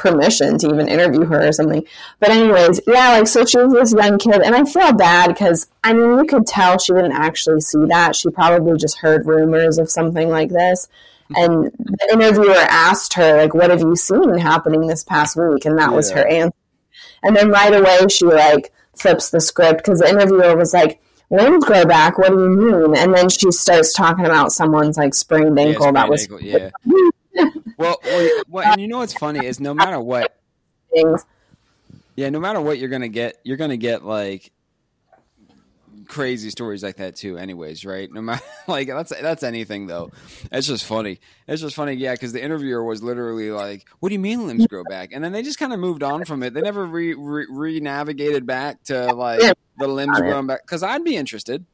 permission 0.01 0.57
to 0.57 0.67
even 0.67 0.87
interview 0.87 1.25
her 1.25 1.47
or 1.47 1.51
something. 1.51 1.85
But 2.19 2.31
anyways, 2.31 2.81
yeah, 2.87 3.19
like 3.19 3.27
so 3.27 3.45
she 3.45 3.57
was 3.59 3.71
this 3.71 3.93
young 3.93 4.17
kid, 4.17 4.41
and 4.41 4.55
I 4.55 4.65
feel 4.65 4.93
bad 4.93 5.27
because 5.27 5.67
I 5.83 5.93
mean 5.93 6.17
you 6.17 6.25
could 6.25 6.47
tell 6.47 6.79
she 6.79 6.93
didn't 6.93 7.11
actually 7.11 7.61
see 7.61 7.85
that. 7.87 8.15
She 8.15 8.29
probably 8.31 8.77
just 8.77 8.97
heard 8.97 9.27
rumors 9.27 9.77
of 9.77 9.89
something 9.89 10.29
like 10.29 10.49
this. 10.49 10.87
And 11.33 11.71
the 11.71 12.09
interviewer 12.11 12.53
asked 12.57 13.13
her, 13.13 13.37
like, 13.37 13.53
what 13.53 13.69
have 13.69 13.79
you 13.79 13.95
seen 13.95 14.37
happening 14.37 14.87
this 14.87 15.05
past 15.05 15.37
week? 15.37 15.63
And 15.63 15.77
that 15.77 15.91
yeah. 15.91 15.95
was 15.95 16.11
her 16.11 16.27
answer. 16.27 16.57
And 17.23 17.37
then 17.37 17.49
right 17.49 17.73
away 17.73 18.07
she 18.09 18.25
like 18.25 18.73
flips 18.95 19.29
the 19.29 19.39
script 19.39 19.77
because 19.77 19.99
the 19.99 20.09
interviewer 20.09 20.57
was 20.57 20.73
like, 20.73 20.99
limbs 21.29 21.63
grow 21.63 21.85
back. 21.85 22.17
What 22.17 22.31
do 22.31 22.39
you 22.39 22.49
mean? 22.49 22.97
And 22.97 23.13
then 23.13 23.29
she 23.29 23.49
starts 23.51 23.93
talking 23.93 24.25
about 24.25 24.51
someone's 24.51 24.97
like 24.97 25.13
sprained 25.13 25.57
ankle 25.57 25.85
yeah, 25.85 25.91
sprained 25.91 25.95
that 25.95 26.09
was 26.09 26.21
ankle, 26.23 26.41
yeah. 26.41 26.69
well, 27.77 27.97
well, 28.03 28.41
well, 28.47 28.71
and 28.71 28.81
you 28.81 28.87
know 28.87 28.99
what's 28.99 29.13
funny 29.13 29.45
is 29.45 29.59
no 29.59 29.73
matter 29.73 29.99
what, 29.99 30.37
yeah, 32.15 32.29
no 32.29 32.39
matter 32.39 32.61
what 32.61 32.77
you're 32.77 32.89
gonna 32.89 33.07
get, 33.07 33.37
you're 33.43 33.57
gonna 33.57 33.77
get 33.77 34.03
like 34.03 34.51
crazy 36.11 36.49
stories 36.49 36.83
like 36.83 36.97
that 36.97 37.15
too. 37.15 37.37
Anyways, 37.37 37.85
right? 37.85 38.11
No 38.11 38.21
matter 38.21 38.43
like 38.67 38.87
that's 38.87 39.11
that's 39.21 39.43
anything 39.43 39.87
though. 39.87 40.11
It's 40.51 40.67
just 40.67 40.85
funny. 40.85 41.19
It's 41.47 41.61
just 41.61 41.75
funny, 41.75 41.93
yeah, 41.93 42.13
because 42.13 42.33
the 42.33 42.43
interviewer 42.43 42.83
was 42.83 43.01
literally 43.01 43.51
like, 43.51 43.87
"What 43.99 44.09
do 44.09 44.13
you 44.13 44.19
mean 44.19 44.45
limbs 44.45 44.67
grow 44.67 44.83
back?" 44.83 45.11
And 45.13 45.23
then 45.23 45.31
they 45.31 45.41
just 45.41 45.57
kind 45.57 45.73
of 45.73 45.79
moved 45.79 46.03
on 46.03 46.25
from 46.25 46.43
it. 46.43 46.53
They 46.53 46.61
never 46.61 46.85
re 46.85 47.13
re 47.15 47.79
navigated 47.79 48.45
back 48.45 48.83
to 48.83 49.13
like 49.13 49.41
the 49.77 49.87
limbs 49.87 50.19
growing 50.19 50.47
back. 50.47 50.61
Because 50.63 50.83
I'd 50.83 51.03
be 51.03 51.15
interested. 51.15 51.65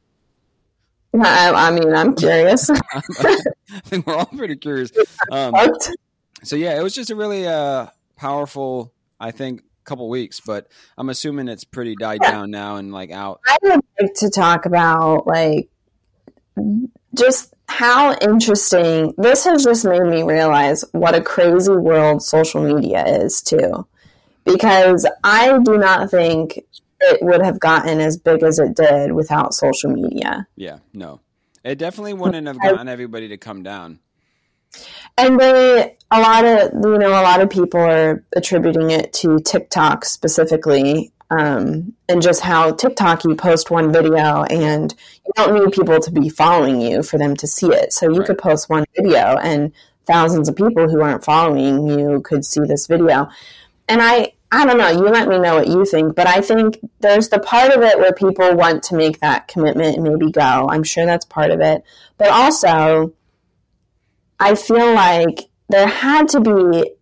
I, 1.14 1.50
I 1.50 1.70
mean, 1.70 1.94
I'm 1.94 2.14
curious. 2.14 2.70
I 2.92 3.40
think 3.84 4.06
we're 4.06 4.14
all 4.14 4.26
pretty 4.26 4.56
curious. 4.56 4.90
Um, 5.30 5.54
so 6.42 6.56
yeah, 6.56 6.78
it 6.78 6.82
was 6.82 6.94
just 6.94 7.10
a 7.10 7.16
really 7.16 7.46
uh, 7.46 7.86
powerful 8.16 8.92
I 9.20 9.30
think 9.30 9.62
couple 9.84 10.08
weeks, 10.08 10.40
but 10.40 10.68
I'm 10.98 11.08
assuming 11.08 11.48
it's 11.48 11.64
pretty 11.64 11.96
died 11.96 12.20
yeah. 12.22 12.30
down 12.30 12.50
now 12.50 12.76
and 12.76 12.92
like 12.92 13.10
out. 13.10 13.40
I 13.46 13.56
would 13.62 13.80
like 14.00 14.14
to 14.16 14.30
talk 14.30 14.66
about 14.66 15.26
like 15.26 15.70
just 17.14 17.54
how 17.68 18.14
interesting 18.18 19.14
this 19.16 19.44
has 19.44 19.64
just 19.64 19.84
made 19.84 20.02
me 20.02 20.22
realize 20.22 20.84
what 20.92 21.14
a 21.14 21.22
crazy 21.22 21.72
world 21.72 22.22
social 22.22 22.62
media 22.62 23.04
is 23.06 23.42
too 23.42 23.86
because 24.44 25.06
i 25.22 25.58
do 25.62 25.76
not 25.76 26.10
think 26.10 26.64
it 27.00 27.22
would 27.22 27.42
have 27.42 27.60
gotten 27.60 28.00
as 28.00 28.16
big 28.16 28.42
as 28.42 28.58
it 28.58 28.74
did 28.74 29.12
without 29.12 29.54
social 29.54 29.90
media 29.90 30.46
yeah 30.56 30.78
no 30.92 31.20
it 31.64 31.78
definitely 31.78 32.14
wouldn't 32.14 32.46
have 32.46 32.60
gotten 32.60 32.88
everybody 32.88 33.28
to 33.28 33.36
come 33.36 33.62
down 33.62 33.98
and 35.16 35.38
they 35.40 35.96
a 36.10 36.20
lot 36.20 36.44
of 36.44 36.72
you 36.72 36.98
know 36.98 37.10
a 37.10 37.22
lot 37.22 37.40
of 37.40 37.50
people 37.50 37.80
are 37.80 38.24
attributing 38.36 38.90
it 38.90 39.12
to 39.12 39.38
tiktok 39.40 40.04
specifically 40.04 41.12
um, 41.30 41.94
and 42.08 42.22
just 42.22 42.40
how 42.40 42.72
TikTok 42.72 43.24
you 43.24 43.34
post 43.34 43.70
one 43.70 43.92
video 43.92 44.44
and 44.44 44.94
you 45.26 45.32
don't 45.36 45.54
need 45.54 45.72
people 45.72 46.00
to 46.00 46.10
be 46.10 46.28
following 46.28 46.80
you 46.80 47.02
for 47.02 47.18
them 47.18 47.36
to 47.36 47.46
see 47.46 47.68
it. 47.68 47.92
So 47.92 48.06
you 48.06 48.20
right. 48.20 48.26
could 48.26 48.38
post 48.38 48.70
one 48.70 48.86
video 48.96 49.36
and 49.36 49.72
thousands 50.06 50.48
of 50.48 50.56
people 50.56 50.88
who 50.88 51.02
aren't 51.02 51.24
following 51.24 51.86
you 51.86 52.22
could 52.22 52.44
see 52.44 52.60
this 52.60 52.86
video. 52.86 53.28
And 53.88 54.00
I 54.00 54.32
I 54.50 54.64
don't 54.64 54.78
know, 54.78 54.88
you 54.88 55.08
let 55.08 55.28
me 55.28 55.38
know 55.38 55.56
what 55.56 55.68
you 55.68 55.84
think, 55.84 56.14
but 56.14 56.26
I 56.26 56.40
think 56.40 56.78
there's 57.00 57.28
the 57.28 57.38
part 57.38 57.70
of 57.70 57.82
it 57.82 57.98
where 57.98 58.12
people 58.12 58.54
want 58.56 58.82
to 58.84 58.96
make 58.96 59.20
that 59.20 59.46
commitment 59.46 59.96
and 59.96 60.04
maybe 60.04 60.32
go. 60.32 60.68
I'm 60.70 60.84
sure 60.84 61.04
that's 61.04 61.26
part 61.26 61.50
of 61.50 61.60
it. 61.60 61.82
But 62.16 62.30
also 62.30 63.12
I 64.40 64.54
feel 64.54 64.94
like 64.94 65.50
there 65.68 65.86
had 65.86 66.28
to 66.30 66.40
be 66.40 66.92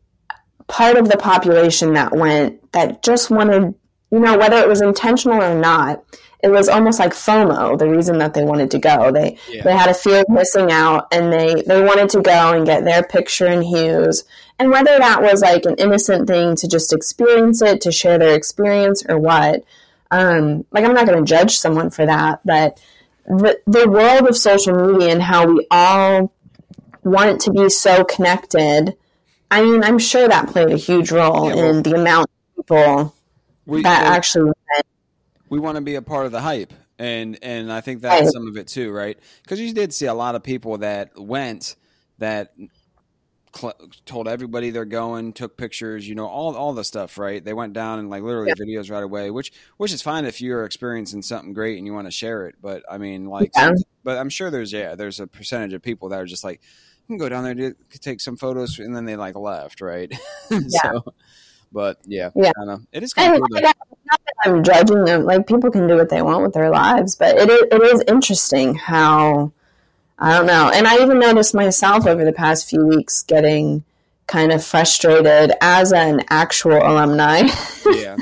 part 0.67 0.97
of 0.97 1.09
the 1.09 1.17
population 1.17 1.95
that 1.95 2.13
went 2.13 2.73
that 2.73 3.03
just 3.03 3.31
wanted 3.31 3.75
you 4.11 4.21
know, 4.21 4.39
whether 4.39 4.57
it 4.57 4.69
was 4.69 4.81
intentional 4.81 5.43
or 5.43 5.55
not, 5.55 6.05
it 6.43 6.49
was 6.49 6.69
almost 6.69 7.01
like 7.01 7.13
FOMO, 7.13 7.79
the 7.79 7.89
reason 7.89 8.19
that 8.19 8.35
they 8.35 8.45
wanted 8.45 8.71
to 8.71 8.79
go. 8.79 9.11
They 9.11 9.39
yeah. 9.49 9.63
they 9.65 9.77
had 9.77 9.91
a 9.91 9.95
fear 9.95 10.21
of 10.21 10.29
missing 10.29 10.71
out 10.71 11.09
and 11.11 11.33
they, 11.33 11.63
they 11.67 11.83
wanted 11.83 12.11
to 12.11 12.21
go 12.21 12.53
and 12.53 12.65
get 12.65 12.85
their 12.85 13.03
picture 13.03 13.47
in 13.47 13.63
Hughes. 13.63 14.25
And 14.59 14.71
whether 14.71 14.99
that 14.99 15.23
was 15.23 15.43
like 15.43 15.65
an 15.67 15.75
innocent 15.77 16.27
thing 16.27 16.57
to 16.57 16.69
just 16.69 16.93
experience 16.93 17.61
it, 17.61 17.81
to 17.83 17.93
share 17.93 18.19
their 18.19 18.35
experience 18.35 19.05
or 19.07 19.19
what, 19.19 19.65
um, 20.11 20.65
like 20.71 20.85
I'm 20.85 20.95
not 20.95 21.07
going 21.07 21.19
to 21.19 21.29
judge 21.29 21.59
someone 21.59 21.91
for 21.91 22.07
that, 22.07 22.41
but 22.45 22.81
the, 23.27 23.61
the 23.67 23.89
world 23.89 24.29
of 24.29 24.37
social 24.37 24.75
media 24.75 25.13
and 25.13 25.23
how 25.23 25.47
we 25.47 25.67
all 25.71 26.33
want 27.03 27.41
to 27.43 27.53
be 27.53 27.69
so 27.69 28.05
connected, 28.05 28.97
I 29.51 29.63
mean, 29.63 29.85
I'm 29.85 29.99
sure 29.99 30.27
that 30.27 30.49
played 30.49 30.71
a 30.71 30.77
huge 30.77 31.11
role 31.11 31.49
yeah, 31.49 31.57
well, 31.57 31.71
in 31.71 31.83
the 31.83 31.95
amount 31.95 32.31
of 32.31 32.57
people 32.57 33.15
we, 33.67 33.83
that 33.83 34.05
well, 34.05 34.13
actually 34.13 34.53
we 35.49 35.59
want 35.59 35.77
to 35.77 35.83
be 35.83 35.97
a 35.97 36.03
part 36.03 36.27
of 36.27 36.33
the 36.33 36.41
hype 36.41 36.73
and 36.99 37.39
and 37.43 37.73
I 37.73 37.81
think 37.81 38.03
that's 38.03 38.23
right. 38.23 38.33
some 38.33 38.49
of 38.49 38.57
it 38.57 38.69
too, 38.69 38.91
right? 38.91 39.19
Because 39.43 39.61
you 39.61 39.73
did 39.73 39.93
see 39.93 40.07
a 40.07 40.15
lot 40.15 40.35
of 40.35 40.43
people 40.43 40.79
that 40.79 41.19
went 41.19 41.77
that 42.19 42.55
cl- 43.57 43.79
told 44.05 44.29
everybody 44.29 44.71
they're 44.71 44.85
going, 44.85 45.33
took 45.33 45.57
pictures, 45.57 46.09
you 46.09 46.15
know, 46.15 46.27
all 46.27 46.57
all 46.57 46.73
the 46.73 46.85
stuff, 46.85 47.19
right? 47.19 47.45
They 47.45 47.53
went 47.53 47.73
down 47.73 47.99
and 47.99 48.11
like 48.11 48.23
literally 48.23 48.53
yeah. 48.57 48.65
videos 48.65 48.91
right 48.91 49.03
away, 49.03 49.31
which 49.31 49.53
which 49.77 49.93
is 49.93 50.03
fine 50.03 50.25
if 50.25 50.41
you're 50.41 50.65
experiencing 50.65 51.23
something 51.23 51.53
great 51.53 51.79
and 51.79 51.87
you 51.87 51.93
want 51.93 52.07
to 52.07 52.11
share 52.11 52.47
it. 52.47 52.57
But 52.61 52.85
I 52.91 52.99
mean, 52.99 53.27
like, 53.27 53.53
yeah. 53.57 53.73
but 54.05 54.19
I'm 54.19 54.29
sure 54.29 54.51
there's 54.51 54.73
yeah, 54.73 54.95
there's 54.95 55.21
a 55.21 55.27
percentage 55.27 55.73
of 55.73 55.83
people 55.83 56.11
that 56.11 56.21
are 56.21 56.27
just 56.27 56.45
like, 56.45 56.61
you 57.09 57.15
can 57.15 57.19
go 57.19 57.29
down 57.29 57.45
there 57.45 57.55
to 57.55 57.99
take 57.99 58.21
some 58.21 58.37
photos, 58.37 58.79
and 58.79 58.95
then 58.95 59.05
they 59.05 59.17
like 59.17 59.37
left, 59.37 59.81
right? 59.81 60.13
Yeah. 60.51 60.81
so, 60.83 61.15
but 61.73 61.99
yeah, 62.07 62.31
yeah, 62.37 62.53
it 62.93 63.03
is 63.03 63.13
kind 63.13 63.35
of 63.35 63.41
cool. 63.41 63.61
Not 63.61 64.21
that 64.25 64.35
I'm 64.45 64.63
judging 64.63 65.05
them. 65.05 65.25
Like 65.25 65.47
people 65.47 65.71
can 65.71 65.89
do 65.89 65.97
what 65.97 66.09
they 66.09 66.23
want 66.23 66.43
with 66.43 66.53
their 66.55 66.71
lives, 66.71 67.17
but 67.17 67.37
it 67.37 67.51
is, 67.51 67.63
it 67.73 67.83
is 67.83 68.05
interesting 68.07 68.77
how 68.77 69.53
I 70.19 70.37
don't 70.37 70.47
know. 70.47 70.71
And 70.73 70.87
I 70.87 71.03
even 71.03 71.19
noticed 71.19 71.55
myself 71.55 72.07
over 72.07 72.25
the 72.25 72.33
past 72.33 72.69
few 72.69 72.87
weeks 72.87 73.23
getting 73.23 73.85
kind 74.27 74.51
of 74.53 74.65
frustrated 74.65 75.53
as 75.61 75.93
an 75.93 76.23
actual 76.31 76.79
alumni. 76.79 77.49
Yeah. 77.87 78.17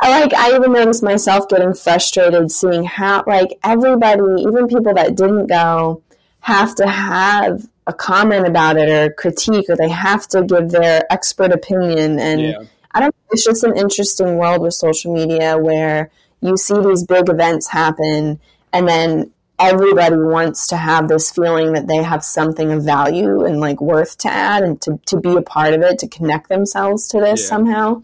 I 0.00 0.20
like 0.20 0.34
I 0.34 0.54
even 0.54 0.72
noticed 0.72 1.02
myself 1.02 1.48
getting 1.48 1.74
frustrated 1.74 2.50
seeing 2.50 2.84
how 2.84 3.24
like 3.26 3.58
everybody, 3.62 4.42
even 4.42 4.66
people 4.66 4.94
that 4.94 5.14
didn't 5.14 5.46
go, 5.46 6.02
have 6.40 6.74
to 6.76 6.86
have 6.86 7.66
a 7.86 7.92
comment 7.92 8.46
about 8.46 8.76
it 8.76 8.88
or 8.88 9.12
critique 9.12 9.66
or 9.68 9.76
they 9.76 9.88
have 9.88 10.26
to 10.28 10.42
give 10.42 10.70
their 10.70 11.04
expert 11.10 11.52
opinion 11.52 12.18
and 12.18 12.40
yeah. 12.40 12.62
I 12.92 13.00
don't 13.00 13.08
know. 13.08 13.26
it's 13.30 13.44
just 13.44 13.62
an 13.62 13.76
interesting 13.76 14.38
world 14.38 14.62
with 14.62 14.74
social 14.74 15.14
media 15.14 15.56
where 15.56 16.10
you 16.40 16.56
see 16.56 16.80
these 16.80 17.04
big 17.04 17.28
events 17.28 17.68
happen 17.68 18.40
and 18.72 18.88
then 18.88 19.32
everybody 19.58 20.16
wants 20.16 20.66
to 20.68 20.76
have 20.76 21.08
this 21.08 21.30
feeling 21.30 21.72
that 21.72 21.86
they 21.86 22.02
have 22.02 22.24
something 22.24 22.72
of 22.72 22.84
value 22.84 23.44
and 23.44 23.60
like 23.60 23.80
worth 23.80 24.18
to 24.18 24.28
add 24.28 24.62
and 24.62 24.80
to, 24.82 25.00
to 25.06 25.18
be 25.18 25.34
a 25.34 25.42
part 25.42 25.72
of 25.72 25.82
it 25.82 25.98
to 25.98 26.08
connect 26.08 26.48
themselves 26.48 27.08
to 27.08 27.20
this 27.20 27.40
yeah. 27.40 27.46
somehow 27.46 28.02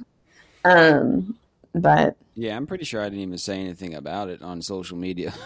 um 0.64 1.36
but 1.74 2.16
yeah 2.34 2.56
i'm 2.56 2.66
pretty 2.66 2.84
sure 2.84 3.00
i 3.00 3.04
didn't 3.04 3.20
even 3.20 3.38
say 3.38 3.60
anything 3.60 3.94
about 3.94 4.28
it 4.28 4.40
on 4.42 4.62
social 4.62 4.96
media 4.96 5.34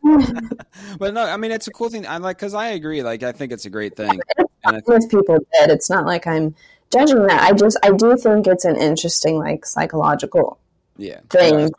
but 0.98 1.14
no, 1.14 1.24
I 1.24 1.36
mean 1.36 1.50
it's 1.50 1.66
a 1.66 1.70
cool 1.70 1.88
thing. 1.88 2.06
I 2.06 2.18
like 2.18 2.38
because 2.38 2.54
I 2.54 2.68
agree. 2.68 3.02
Like 3.02 3.22
I 3.22 3.32
think 3.32 3.52
it's 3.52 3.64
a 3.64 3.70
great 3.70 3.96
thing. 3.96 4.20
And 4.64 4.82
if 4.86 5.10
people 5.10 5.38
did, 5.38 5.70
it's 5.70 5.90
not 5.90 6.06
like 6.06 6.26
I'm 6.26 6.54
judging 6.90 7.26
that. 7.26 7.42
I 7.42 7.52
just 7.52 7.78
I 7.82 7.90
do 7.92 8.16
think 8.16 8.46
it's 8.46 8.64
an 8.64 8.76
interesting 8.76 9.38
like 9.38 9.66
psychological 9.66 10.58
yeah 10.96 11.20
thing. 11.30 11.70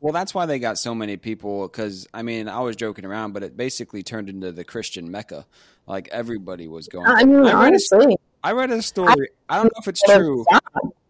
well, 0.00 0.12
that's 0.12 0.34
why 0.34 0.46
they 0.46 0.58
got 0.58 0.78
so 0.78 0.94
many 0.94 1.16
people. 1.16 1.68
Because 1.68 2.06
I 2.14 2.22
mean, 2.22 2.48
I 2.48 2.60
was 2.60 2.76
joking 2.76 3.04
around, 3.04 3.32
but 3.32 3.42
it 3.42 3.56
basically 3.56 4.02
turned 4.02 4.28
into 4.28 4.52
the 4.52 4.64
Christian 4.64 5.10
mecca. 5.10 5.46
Like 5.86 6.08
everybody 6.10 6.68
was 6.68 6.88
going. 6.88 7.06
I 7.06 7.24
mean, 7.24 7.46
I 7.46 7.66
honestly, 7.66 8.14
a, 8.14 8.46
I 8.46 8.52
read 8.52 8.70
a 8.70 8.82
story. 8.82 9.28
I, 9.48 9.54
I 9.54 9.62
don't 9.62 9.66
know 9.66 9.80
if 9.80 9.88
it's 9.88 10.02
true. 10.02 10.44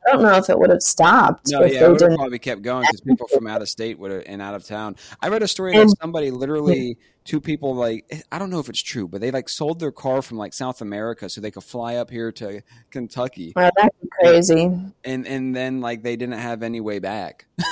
I 0.06 0.12
don't 0.12 0.22
know 0.22 0.36
if 0.36 0.48
it 0.48 0.58
would 0.58 0.70
have 0.70 0.82
stopped. 0.82 1.50
No, 1.50 1.64
yeah, 1.64 1.84
it 1.84 1.90
would 1.90 2.00
have 2.00 2.14
probably 2.14 2.38
kept 2.38 2.62
going 2.62 2.82
because 2.82 3.00
people 3.00 3.28
from 3.28 3.46
out 3.46 3.62
of 3.62 3.68
state 3.68 3.98
would 3.98 4.10
have 4.10 4.22
and 4.26 4.40
out 4.40 4.54
of 4.54 4.64
town. 4.64 4.96
I 5.20 5.28
read 5.28 5.42
a 5.42 5.48
story 5.48 5.72
that 5.76 5.94
somebody 6.00 6.30
literally 6.30 6.98
two 7.24 7.40
people 7.40 7.74
like 7.74 8.06
eh, 8.10 8.20
I 8.30 8.38
don't 8.38 8.50
know 8.50 8.60
if 8.60 8.68
it's 8.68 8.82
true, 8.82 9.08
but 9.08 9.20
they 9.20 9.30
like 9.30 9.48
sold 9.48 9.80
their 9.80 9.92
car 9.92 10.22
from 10.22 10.38
like 10.38 10.54
South 10.54 10.80
America 10.80 11.28
so 11.28 11.40
they 11.40 11.50
could 11.50 11.64
fly 11.64 11.96
up 11.96 12.10
here 12.10 12.32
to 12.32 12.62
Kentucky. 12.90 13.52
Wow, 13.56 13.70
that's 13.76 13.96
crazy. 14.20 14.70
And 15.04 15.26
and 15.26 15.54
then 15.54 15.80
like 15.80 16.02
they 16.02 16.16
didn't 16.16 16.38
have 16.38 16.62
any 16.62 16.80
way 16.80 16.98
back. 16.98 17.46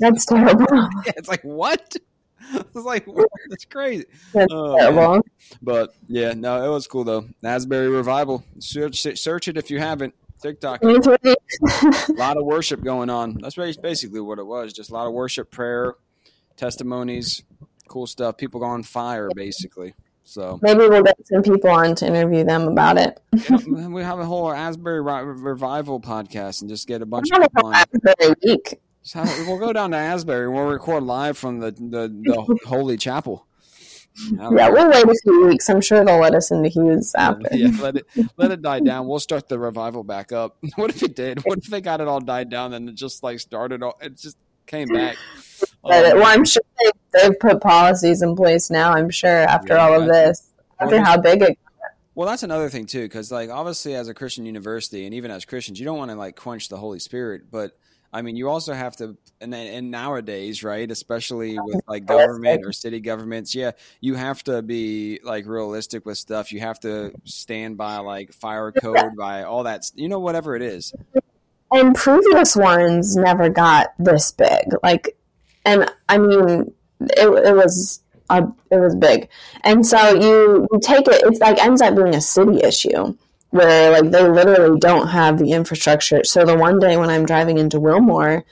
That's 0.00 0.24
terrible. 0.24 0.66
yeah, 0.72 0.88
it's 1.16 1.28
like 1.28 1.42
what? 1.42 1.96
It's 2.54 2.84
like 2.84 3.06
that's 3.48 3.64
crazy. 3.64 4.04
That's 4.34 4.52
oh, 4.52 4.76
terrible. 4.76 5.22
But 5.62 5.94
yeah, 6.08 6.34
no, 6.34 6.62
it 6.62 6.68
was 6.68 6.86
cool 6.86 7.04
though. 7.04 7.26
Asbury 7.42 7.88
revival. 7.88 8.44
Search 8.58 9.00
search 9.00 9.48
it 9.48 9.56
if 9.56 9.70
you 9.70 9.78
haven't. 9.78 10.14
TikTok. 10.42 10.82
a 10.82 12.12
lot 12.16 12.36
of 12.36 12.44
worship 12.44 12.82
going 12.82 13.10
on. 13.10 13.38
That's 13.40 13.54
basically 13.54 14.20
what 14.20 14.38
it 14.38 14.46
was. 14.46 14.72
Just 14.72 14.90
a 14.90 14.94
lot 14.94 15.06
of 15.06 15.12
worship, 15.12 15.50
prayer, 15.50 15.94
testimonies, 16.56 17.42
cool 17.88 18.06
stuff. 18.06 18.36
People 18.36 18.60
go 18.60 18.66
on 18.66 18.82
fire, 18.82 19.30
basically. 19.34 19.94
So 20.24 20.58
maybe 20.62 20.80
we'll 20.80 21.02
get 21.02 21.16
some 21.26 21.42
people 21.42 21.70
on 21.70 21.94
to 21.96 22.06
interview 22.06 22.44
them 22.44 22.68
about 22.68 22.96
it. 22.96 23.20
yeah, 23.32 23.88
we 23.88 24.02
have 24.02 24.18
a 24.18 24.24
whole 24.24 24.52
Asbury 24.52 25.00
revival 25.00 26.00
podcast 26.00 26.60
and 26.60 26.70
just 26.70 26.86
get 26.86 27.02
a 27.02 27.06
bunch 27.06 27.28
of 27.32 27.40
people 27.40 27.66
on. 27.66 27.74
Asbury 27.74 28.34
week. 28.44 28.80
So 29.02 29.22
we'll 29.46 29.58
go 29.58 29.72
down 29.72 29.90
to 29.90 29.96
Asbury. 29.96 30.48
We'll 30.48 30.64
record 30.64 31.02
live 31.02 31.36
from 31.36 31.58
the 31.58 31.72
the, 31.72 32.08
the 32.08 32.58
Holy 32.66 32.96
Chapel. 32.96 33.46
Yeah, 34.30 34.48
we'll 34.68 34.90
wait 34.90 35.04
a 35.04 35.14
few 35.22 35.46
weeks. 35.46 35.68
I'm 35.70 35.80
sure 35.80 36.04
they'll 36.04 36.20
let 36.20 36.34
us 36.34 36.50
into 36.50 36.68
Hughes 36.68 37.14
after. 37.14 37.48
Yeah, 37.52 37.70
let 37.80 37.96
it 37.96 38.06
let 38.36 38.50
it 38.50 38.62
die 38.62 38.80
down. 38.80 39.08
We'll 39.08 39.20
start 39.20 39.48
the 39.48 39.58
revival 39.58 40.04
back 40.04 40.32
up. 40.32 40.58
What 40.76 40.90
if 40.90 41.02
it 41.02 41.16
did? 41.16 41.40
What 41.44 41.58
if 41.58 41.66
they 41.66 41.80
got 41.80 42.00
it 42.00 42.08
all 42.08 42.20
died 42.20 42.50
down 42.50 42.74
and 42.74 42.88
it 42.88 42.94
just 42.94 43.22
like 43.22 43.40
started? 43.40 43.82
All, 43.82 43.98
it 44.00 44.16
just 44.16 44.36
came 44.66 44.88
back. 44.88 45.16
Um, 45.84 45.90
well, 45.90 46.26
I'm 46.26 46.44
sure 46.44 46.62
they, 47.12 47.22
have 47.22 47.38
put 47.38 47.60
policies 47.60 48.22
in 48.22 48.34
place 48.34 48.70
now. 48.70 48.92
I'm 48.92 49.10
sure 49.10 49.30
after 49.30 49.74
yeah, 49.74 49.84
all 49.84 50.00
of 50.00 50.08
this, 50.08 50.50
after 50.80 51.00
how 51.00 51.16
big 51.20 51.42
it. 51.42 51.58
Well, 52.14 52.28
that's 52.28 52.42
another 52.42 52.68
thing 52.68 52.86
too, 52.86 53.02
because 53.02 53.32
like 53.32 53.48
obviously 53.50 53.94
as 53.94 54.08
a 54.08 54.14
Christian 54.14 54.44
university 54.44 55.06
and 55.06 55.14
even 55.14 55.30
as 55.30 55.44
Christians, 55.44 55.78
you 55.80 55.86
don't 55.86 55.98
want 55.98 56.10
to 56.10 56.16
like 56.16 56.36
quench 56.36 56.68
the 56.68 56.76
Holy 56.76 56.98
Spirit, 56.98 57.50
but 57.50 57.78
I 58.12 58.22
mean, 58.22 58.36
you 58.36 58.50
also 58.50 58.74
have 58.74 58.96
to, 58.96 59.16
and, 59.40 59.54
and 59.54 59.90
nowadays, 59.90 60.62
right, 60.62 60.90
especially 60.90 61.58
with 61.58 61.80
like 61.88 62.04
government 62.04 62.62
or 62.64 62.72
city 62.72 63.00
governments, 63.00 63.54
yeah, 63.54 63.72
you 64.00 64.14
have 64.14 64.44
to 64.44 64.60
be 64.60 65.20
like 65.24 65.46
realistic 65.46 66.04
with 66.04 66.18
stuff. 66.18 66.52
You 66.52 66.60
have 66.60 66.78
to 66.80 67.12
stand 67.24 67.78
by 67.78 67.98
like 67.98 68.34
fire 68.34 68.70
code, 68.70 69.16
by 69.16 69.44
all 69.44 69.62
that, 69.62 69.90
you 69.94 70.08
know, 70.08 70.18
whatever 70.18 70.54
it 70.56 70.62
is. 70.62 70.92
And 71.70 71.94
previous 71.94 72.54
ones 72.54 73.16
never 73.16 73.48
got 73.48 73.94
this 73.98 74.30
big. 74.32 74.74
Like, 74.82 75.16
and 75.64 75.90
I 76.06 76.18
mean, 76.18 76.74
it, 77.00 77.28
it 77.46 77.56
was 77.56 78.02
it 78.30 78.76
was 78.76 78.94
big, 78.96 79.28
and 79.62 79.86
so 79.86 80.14
you 80.14 80.66
you 80.70 80.80
take 80.80 81.06
it. 81.06 81.22
It's 81.24 81.40
like 81.40 81.62
ends 81.62 81.82
up 81.82 81.94
being 81.94 82.14
a 82.14 82.20
city 82.20 82.62
issue 82.62 83.16
where 83.52 83.90
like 83.92 84.10
they 84.10 84.26
literally 84.26 84.78
don't 84.80 85.08
have 85.08 85.38
the 85.38 85.52
infrastructure. 85.52 86.24
So 86.24 86.44
the 86.44 86.56
one 86.56 86.78
day 86.78 86.96
when 86.96 87.10
I'm 87.10 87.26
driving 87.26 87.58
into 87.58 87.78
Wilmore, 87.78 88.44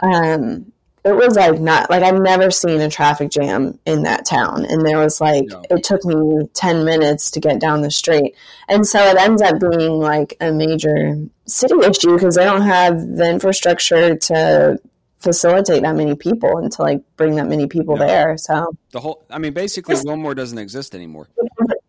um, 0.00 0.72
it 1.04 1.14
was 1.14 1.34
like 1.36 1.60
not 1.60 1.90
like 1.90 2.04
I've 2.04 2.20
never 2.20 2.50
seen 2.50 2.80
a 2.80 2.88
traffic 2.88 3.30
jam 3.30 3.78
in 3.84 4.04
that 4.04 4.24
town, 4.24 4.64
and 4.64 4.86
there 4.86 4.98
was 4.98 5.20
like 5.20 5.46
no. 5.48 5.62
it 5.70 5.82
took 5.82 6.04
me 6.04 6.48
ten 6.54 6.84
minutes 6.84 7.32
to 7.32 7.40
get 7.40 7.60
down 7.60 7.82
the 7.82 7.90
street, 7.90 8.36
and 8.68 8.86
so 8.86 9.04
it 9.04 9.18
ends 9.18 9.42
up 9.42 9.58
being 9.58 9.98
like 9.98 10.36
a 10.40 10.52
major 10.52 11.16
city 11.46 11.74
issue 11.84 12.14
because 12.14 12.36
they 12.36 12.44
don't 12.44 12.62
have 12.62 12.98
the 13.00 13.28
infrastructure 13.28 14.16
to 14.16 14.78
facilitate 15.18 15.82
that 15.82 15.96
many 15.96 16.14
people 16.14 16.58
and 16.58 16.70
to 16.70 16.82
like 16.82 17.00
bring 17.16 17.34
that 17.36 17.48
many 17.48 17.66
people 17.66 17.96
no. 17.96 18.06
there. 18.06 18.38
So 18.38 18.74
the 18.92 19.00
whole, 19.00 19.26
I 19.30 19.38
mean, 19.38 19.52
basically, 19.52 19.96
Wilmore 20.04 20.36
doesn't 20.36 20.58
exist 20.58 20.94
anymore. 20.94 21.28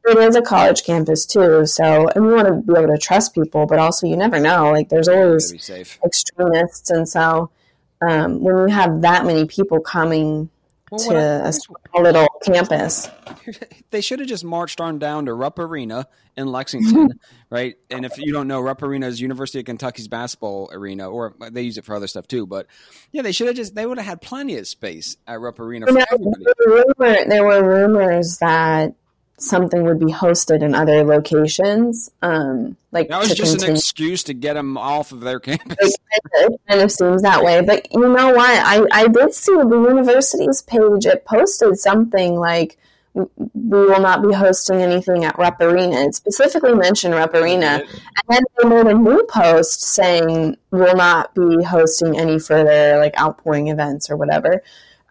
It 0.08 0.18
is 0.18 0.36
a 0.36 0.42
college 0.42 0.84
campus 0.84 1.26
too, 1.26 1.66
so 1.66 2.08
and 2.10 2.26
we 2.26 2.34
want 2.34 2.48
to 2.48 2.54
be 2.54 2.80
able 2.80 2.94
to 2.94 2.98
trust 2.98 3.34
people, 3.34 3.66
but 3.66 3.80
also 3.80 4.06
you 4.06 4.16
never 4.16 4.40
know. 4.40 4.72
Like 4.72 4.90
there's 4.90 5.08
always 5.08 5.52
extremists, 6.04 6.92
and 6.92 7.10
so 7.10 7.50
um, 8.08 8.42
when 8.42 8.58
you 8.58 8.68
have 8.68 9.02
that 9.02 9.26
many 9.26 9.46
people 9.46 9.80
coming 9.80 10.50
well, 10.92 11.00
to 11.10 11.16
I, 11.16 11.48
a 11.48 11.54
small 11.54 12.02
little 12.02 12.28
campus. 12.44 13.10
They 13.92 14.02
should 14.02 14.20
have 14.20 14.28
just 14.28 14.44
marched 14.44 14.82
on 14.82 15.00
down 15.00 15.28
to 15.28 15.34
Rupp 15.34 15.58
Arena 15.58 16.08
in 16.36 16.48
Lexington, 16.48 17.12
right? 17.50 17.76
And 17.90 18.04
if 18.04 18.18
you 18.18 18.34
don't 18.34 18.48
know, 18.48 18.60
Rupp 18.60 18.82
Arena 18.82 19.08
is 19.08 19.22
University 19.22 19.60
of 19.60 19.66
Kentucky's 19.66 20.10
basketball 20.10 20.70
arena, 20.74 21.10
or 21.10 21.34
they 21.52 21.62
use 21.62 21.78
it 21.78 21.86
for 21.86 21.96
other 21.96 22.08
stuff 22.08 22.28
too. 22.28 22.46
But 22.46 22.68
yeah, 23.14 23.22
they 23.22 23.32
should 23.32 23.48
have 23.48 23.56
just 23.56 23.74
they 23.74 23.86
would 23.86 23.98
have 23.98 24.08
had 24.08 24.22
plenty 24.22 24.58
of 24.58 24.68
space 24.68 25.16
at 25.28 25.40
Rupp 25.40 25.62
Arena. 25.62 25.86
For 25.86 25.94
there, 25.94 26.06
were 26.98 27.26
there 27.26 27.46
were 27.46 27.64
rumors 27.64 28.38
that 28.40 28.96
something 29.38 29.84
would 29.84 30.00
be 30.00 30.12
hosted 30.12 30.62
in 30.62 30.74
other 30.74 31.04
locations. 31.04 32.12
Um, 32.22 32.78
like 32.92 33.10
that 33.10 33.20
was 33.20 33.34
just 33.34 33.54
continue. 33.54 33.74
an 33.74 33.78
excuse 33.78 34.24
to 34.24 34.34
get 34.34 34.54
them 34.54 34.78
off 34.78 35.12
of 35.12 35.22
their 35.22 35.40
campus. 35.42 35.96
It 36.34 36.62
kind 36.68 36.82
of 36.82 36.92
seems 36.92 37.22
that 37.22 37.44
way, 37.44 37.62
but 37.62 37.92
you 37.92 38.08
know 38.08 38.34
what? 38.34 38.50
I 38.50 38.86
I 38.92 39.08
did 39.08 39.34
see 39.34 39.54
the 39.54 39.86
university's 39.88 40.62
page. 40.62 41.06
It 41.06 41.26
posted 41.26 41.78
something 41.78 42.36
like 42.36 42.78
we 43.16 43.26
will 43.54 44.02
not 44.02 44.22
be 44.22 44.34
hosting 44.34 44.82
anything 44.82 45.24
at 45.24 45.38
Rupp 45.38 45.62
Arena. 45.62 46.02
It 46.02 46.16
specifically 46.16 46.74
mentioned 46.76 47.16
Rupp 47.16 47.34
Arena. 47.34 47.82
And 47.82 48.28
then 48.28 48.42
they 48.58 48.70
made 48.70 48.88
a 48.88 48.94
new 48.94 49.24
post 49.30 49.82
saying 49.82 50.58
we'll 50.72 50.98
not 50.98 51.34
be 51.34 51.64
hosting 51.64 52.18
any 52.20 52.40
further 52.40 52.98
like 53.00 53.18
outpouring 53.18 53.70
events 53.70 54.10
or 54.10 54.18
whatever. 54.18 54.62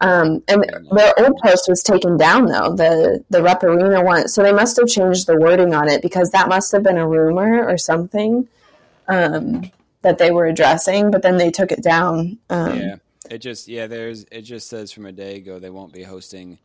Um, 0.01 0.43
and 0.49 0.65
their 0.91 1.13
old 1.19 1.39
post 1.43 1.67
was 1.69 1.83
taken 1.83 2.17
down 2.17 2.47
though 2.47 2.75
the 2.75 3.25
the 3.31 3.43
Rupp 3.43 3.63
Arena 3.63 4.03
one, 4.03 4.29
so 4.29 4.43
they 4.43 4.53
must 4.53 4.77
have 4.77 4.89
changed 4.89 5.27
the 5.27 5.37
wording 5.37 5.75
on 5.75 5.89
it 5.89 6.03
because 6.03 6.31
that 6.31 6.49
must 6.49 6.73
have 6.73 6.83
been 6.83 6.99
a 6.99 7.09
rumor 7.09 7.65
or 7.65 7.79
something 7.79 8.49
um, 9.09 9.71
that 10.03 10.19
they 10.19 10.31
were 10.31 10.47
addressing, 10.47 11.11
but 11.11 11.23
then 11.23 11.37
they 11.37 11.51
took 11.51 11.73
it 11.73 11.83
down. 11.83 12.39
Um, 12.51 12.79
yeah, 12.79 12.97
it 13.31 13.39
just 13.39 13.69
yeah, 13.69 13.87
there's 13.87 14.25
it 14.33 14.43
just 14.43 14.69
says 14.69 14.93
from 14.93 15.07
a 15.07 15.13
day 15.13 15.37
ago 15.37 15.59
they 15.59 15.71
won't 15.71 15.93
be 15.93 16.03
hosting 16.03 16.59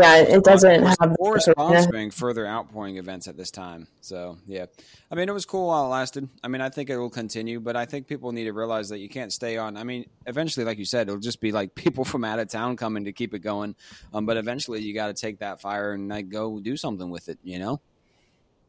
yeah, 0.00 0.16
it 0.16 0.44
doesn't 0.44 0.84
or, 0.84 0.88
have 0.88 1.16
or 1.18 1.36
sponsoring 1.36 2.12
further 2.12 2.46
outpouring 2.46 2.96
events 2.96 3.28
at 3.28 3.36
this 3.36 3.50
time. 3.50 3.86
So 4.00 4.38
yeah, 4.46 4.66
I 5.10 5.14
mean 5.14 5.28
it 5.28 5.32
was 5.32 5.44
cool 5.44 5.68
while 5.68 5.86
it 5.86 5.88
lasted. 5.88 6.28
I 6.42 6.48
mean 6.48 6.60
I 6.60 6.68
think 6.68 6.90
it 6.90 6.96
will 6.96 7.10
continue, 7.10 7.60
but 7.60 7.76
I 7.76 7.84
think 7.84 8.06
people 8.06 8.32
need 8.32 8.44
to 8.44 8.52
realize 8.52 8.88
that 8.88 8.98
you 8.98 9.08
can't 9.08 9.32
stay 9.32 9.56
on. 9.56 9.76
I 9.76 9.84
mean 9.84 10.06
eventually, 10.26 10.64
like 10.64 10.78
you 10.78 10.84
said, 10.84 11.08
it'll 11.08 11.20
just 11.20 11.40
be 11.40 11.52
like 11.52 11.74
people 11.74 12.04
from 12.04 12.24
out 12.24 12.38
of 12.38 12.48
town 12.48 12.76
coming 12.76 13.04
to 13.04 13.12
keep 13.12 13.34
it 13.34 13.40
going. 13.40 13.74
Um, 14.12 14.26
but 14.26 14.36
eventually 14.36 14.80
you 14.82 14.94
got 14.94 15.08
to 15.08 15.14
take 15.14 15.38
that 15.40 15.60
fire 15.60 15.92
and 15.92 16.08
like 16.08 16.28
go 16.28 16.60
do 16.60 16.76
something 16.76 17.10
with 17.10 17.28
it. 17.28 17.38
You 17.42 17.58
know? 17.58 17.80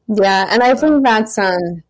Yeah, 0.07 0.47
and 0.49 0.63
I 0.63 0.75
think 0.75 1.03
that's 1.03 1.37
um 1.37 1.83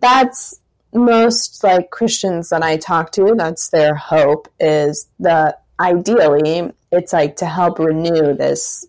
that's 0.00 0.60
most 0.94 1.62
like 1.64 1.90
Christians 1.90 2.50
that 2.50 2.62
I 2.62 2.76
talk 2.76 3.12
to. 3.12 3.34
That's 3.36 3.68
their 3.68 3.94
hope 3.94 4.48
is 4.60 5.08
that 5.20 5.62
ideally 5.80 6.72
it's 6.92 7.12
like 7.12 7.36
to 7.36 7.46
help 7.46 7.78
renew 7.78 8.34
this 8.34 8.86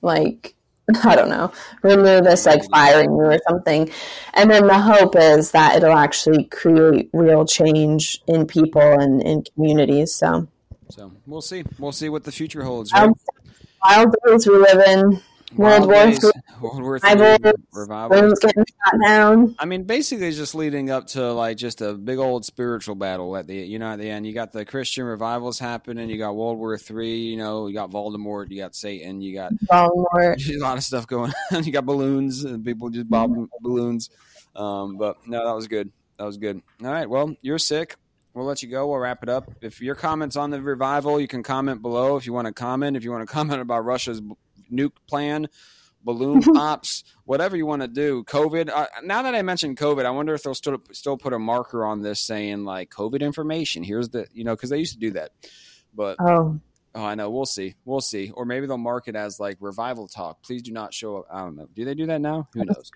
like 0.00 0.54
I 1.04 1.14
don't 1.14 1.28
know, 1.28 1.52
renew 1.82 2.20
this 2.20 2.44
like 2.46 2.62
fire 2.70 3.02
in 3.02 3.10
you 3.10 3.22
or 3.22 3.38
something. 3.48 3.90
And 4.34 4.50
then 4.50 4.66
the 4.66 4.78
hope 4.78 5.14
is 5.16 5.52
that 5.52 5.76
it'll 5.76 5.96
actually 5.96 6.44
create 6.44 7.08
real 7.12 7.44
change 7.44 8.20
in 8.26 8.46
people 8.46 8.80
and 8.80 9.22
in 9.22 9.44
communities. 9.54 10.12
So 10.12 10.48
So 10.88 11.12
we'll 11.26 11.42
see. 11.42 11.64
We'll 11.78 11.92
see 11.92 12.08
what 12.08 12.24
the 12.24 12.32
future 12.32 12.64
holds. 12.64 12.92
Right? 12.92 13.04
Um, 13.04 13.14
wild 13.84 14.14
days 14.26 14.46
we 14.46 14.56
live 14.56 14.80
in. 14.80 15.22
World 15.56 15.86
War 15.86 16.06
III, 16.06 16.18
World 16.60 16.82
War 16.82 17.00
revival. 17.72 18.34
getting 18.40 18.64
shot 18.64 19.00
down. 19.04 19.54
I 19.58 19.64
mean, 19.64 19.84
basically, 19.84 20.28
it's 20.28 20.36
just 20.36 20.54
leading 20.54 20.90
up 20.90 21.08
to 21.08 21.32
like 21.32 21.56
just 21.56 21.80
a 21.80 21.94
big 21.94 22.18
old 22.18 22.44
spiritual 22.44 22.94
battle 22.94 23.36
at 23.36 23.46
the 23.46 23.56
you 23.56 23.78
know 23.78 23.92
at 23.92 23.98
the 23.98 24.08
end. 24.08 24.26
You 24.26 24.32
got 24.32 24.52
the 24.52 24.64
Christian 24.64 25.04
revivals 25.04 25.58
happening. 25.58 26.08
You 26.08 26.18
got 26.18 26.34
World 26.34 26.58
War 26.58 26.78
Three. 26.78 27.18
You 27.18 27.36
know, 27.36 27.66
you 27.66 27.74
got 27.74 27.90
Voldemort. 27.90 28.50
You 28.50 28.58
got 28.58 28.74
Satan. 28.74 29.20
You 29.20 29.34
got 29.34 29.52
Voldemort. 29.70 30.48
a 30.56 30.58
lot 30.58 30.78
of 30.78 30.84
stuff 30.84 31.06
going. 31.06 31.32
on. 31.52 31.64
you 31.64 31.72
got 31.72 31.84
balloons 31.84 32.44
and 32.44 32.64
people 32.64 32.90
just 32.90 33.08
bob 33.08 33.34
balloons. 33.60 34.10
Um, 34.54 34.96
but 34.96 35.26
no, 35.26 35.44
that 35.46 35.54
was 35.54 35.68
good. 35.68 35.90
That 36.18 36.24
was 36.24 36.36
good. 36.36 36.62
All 36.82 36.90
right. 36.90 37.08
Well, 37.08 37.34
you're 37.42 37.58
sick. 37.58 37.96
We'll 38.34 38.46
let 38.46 38.62
you 38.62 38.68
go. 38.70 38.86
We'll 38.86 38.98
wrap 38.98 39.22
it 39.22 39.28
up. 39.28 39.50
If 39.60 39.82
your 39.82 39.94
comments 39.94 40.36
on 40.36 40.50
the 40.50 40.62
revival, 40.62 41.20
you 41.20 41.28
can 41.28 41.42
comment 41.42 41.82
below. 41.82 42.16
If 42.16 42.24
you 42.24 42.32
want 42.32 42.46
to 42.46 42.52
comment, 42.52 42.96
if 42.96 43.04
you 43.04 43.10
want 43.10 43.28
to 43.28 43.32
comment 43.32 43.60
about 43.60 43.84
Russia's 43.84 44.22
nuke 44.72 44.92
plan, 45.06 45.48
balloon 46.04 46.42
pops, 46.42 47.04
whatever 47.24 47.56
you 47.56 47.66
want 47.66 47.82
to 47.82 47.88
do. 47.88 48.24
COVID. 48.24 48.70
Uh, 48.70 48.86
now 49.02 49.22
that 49.22 49.34
I 49.34 49.42
mentioned 49.42 49.76
COVID, 49.76 50.04
I 50.04 50.10
wonder 50.10 50.34
if 50.34 50.42
they'll 50.42 50.54
still 50.54 50.78
still 50.92 51.16
put 51.16 51.32
a 51.32 51.38
marker 51.38 51.84
on 51.84 52.02
this 52.02 52.20
saying 52.20 52.64
like 52.64 52.90
COVID 52.90 53.20
information. 53.20 53.82
Here's 53.82 54.08
the 54.08 54.26
you 54.32 54.44
know 54.44 54.54
because 54.54 54.70
they 54.70 54.78
used 54.78 54.94
to 54.94 54.98
do 54.98 55.10
that, 55.12 55.32
but 55.94 56.16
oh. 56.20 56.60
Oh, 56.94 57.02
I 57.02 57.14
know. 57.14 57.30
We'll 57.30 57.46
see. 57.46 57.74
We'll 57.86 58.02
see. 58.02 58.30
Or 58.34 58.44
maybe 58.44 58.66
they'll 58.66 58.76
mark 58.76 59.08
it 59.08 59.16
as 59.16 59.40
like 59.40 59.56
revival 59.60 60.08
talk. 60.08 60.42
Please 60.42 60.60
do 60.60 60.72
not 60.72 60.92
show 60.92 61.16
up. 61.16 61.26
I 61.32 61.40
don't 61.40 61.56
know. 61.56 61.66
Do 61.74 61.86
they 61.86 61.94
do 61.94 62.04
that 62.04 62.20
now? 62.20 62.48
Who 62.52 62.66
knows? 62.66 62.90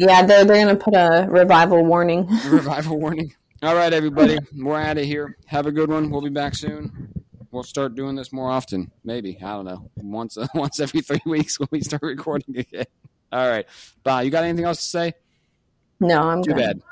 Yeah, 0.00 0.26
they're, 0.26 0.44
they're 0.44 0.64
going 0.64 0.76
to 0.76 0.84
put 0.84 0.94
a 0.94 1.28
revival 1.30 1.84
warning. 1.84 2.26
revival 2.48 2.98
warning. 2.98 3.32
All 3.62 3.76
right, 3.76 3.92
everybody. 3.92 4.38
We're 4.56 4.80
out 4.80 4.98
of 4.98 5.04
here. 5.04 5.36
Have 5.46 5.66
a 5.66 5.70
good 5.70 5.88
one. 5.88 6.10
We'll 6.10 6.20
be 6.20 6.30
back 6.30 6.56
soon 6.56 7.17
we'll 7.50 7.62
start 7.62 7.94
doing 7.94 8.14
this 8.14 8.32
more 8.32 8.50
often. 8.50 8.90
Maybe 9.04 9.38
I 9.42 9.52
don't 9.52 9.64
know. 9.64 9.90
Once 9.96 10.36
once 10.54 10.80
every 10.80 11.00
three 11.00 11.20
weeks 11.26 11.58
when 11.58 11.68
we 11.70 11.80
start 11.80 12.02
recording 12.02 12.58
again. 12.58 12.86
All 13.32 13.48
right, 13.48 13.66
bye. 14.02 14.22
You 14.22 14.30
got 14.30 14.44
anything 14.44 14.64
else 14.64 14.82
to 14.82 14.88
say? 14.88 15.12
No, 16.00 16.22
I'm 16.22 16.42
too 16.42 16.52
good. 16.52 16.58
bad. 16.58 16.82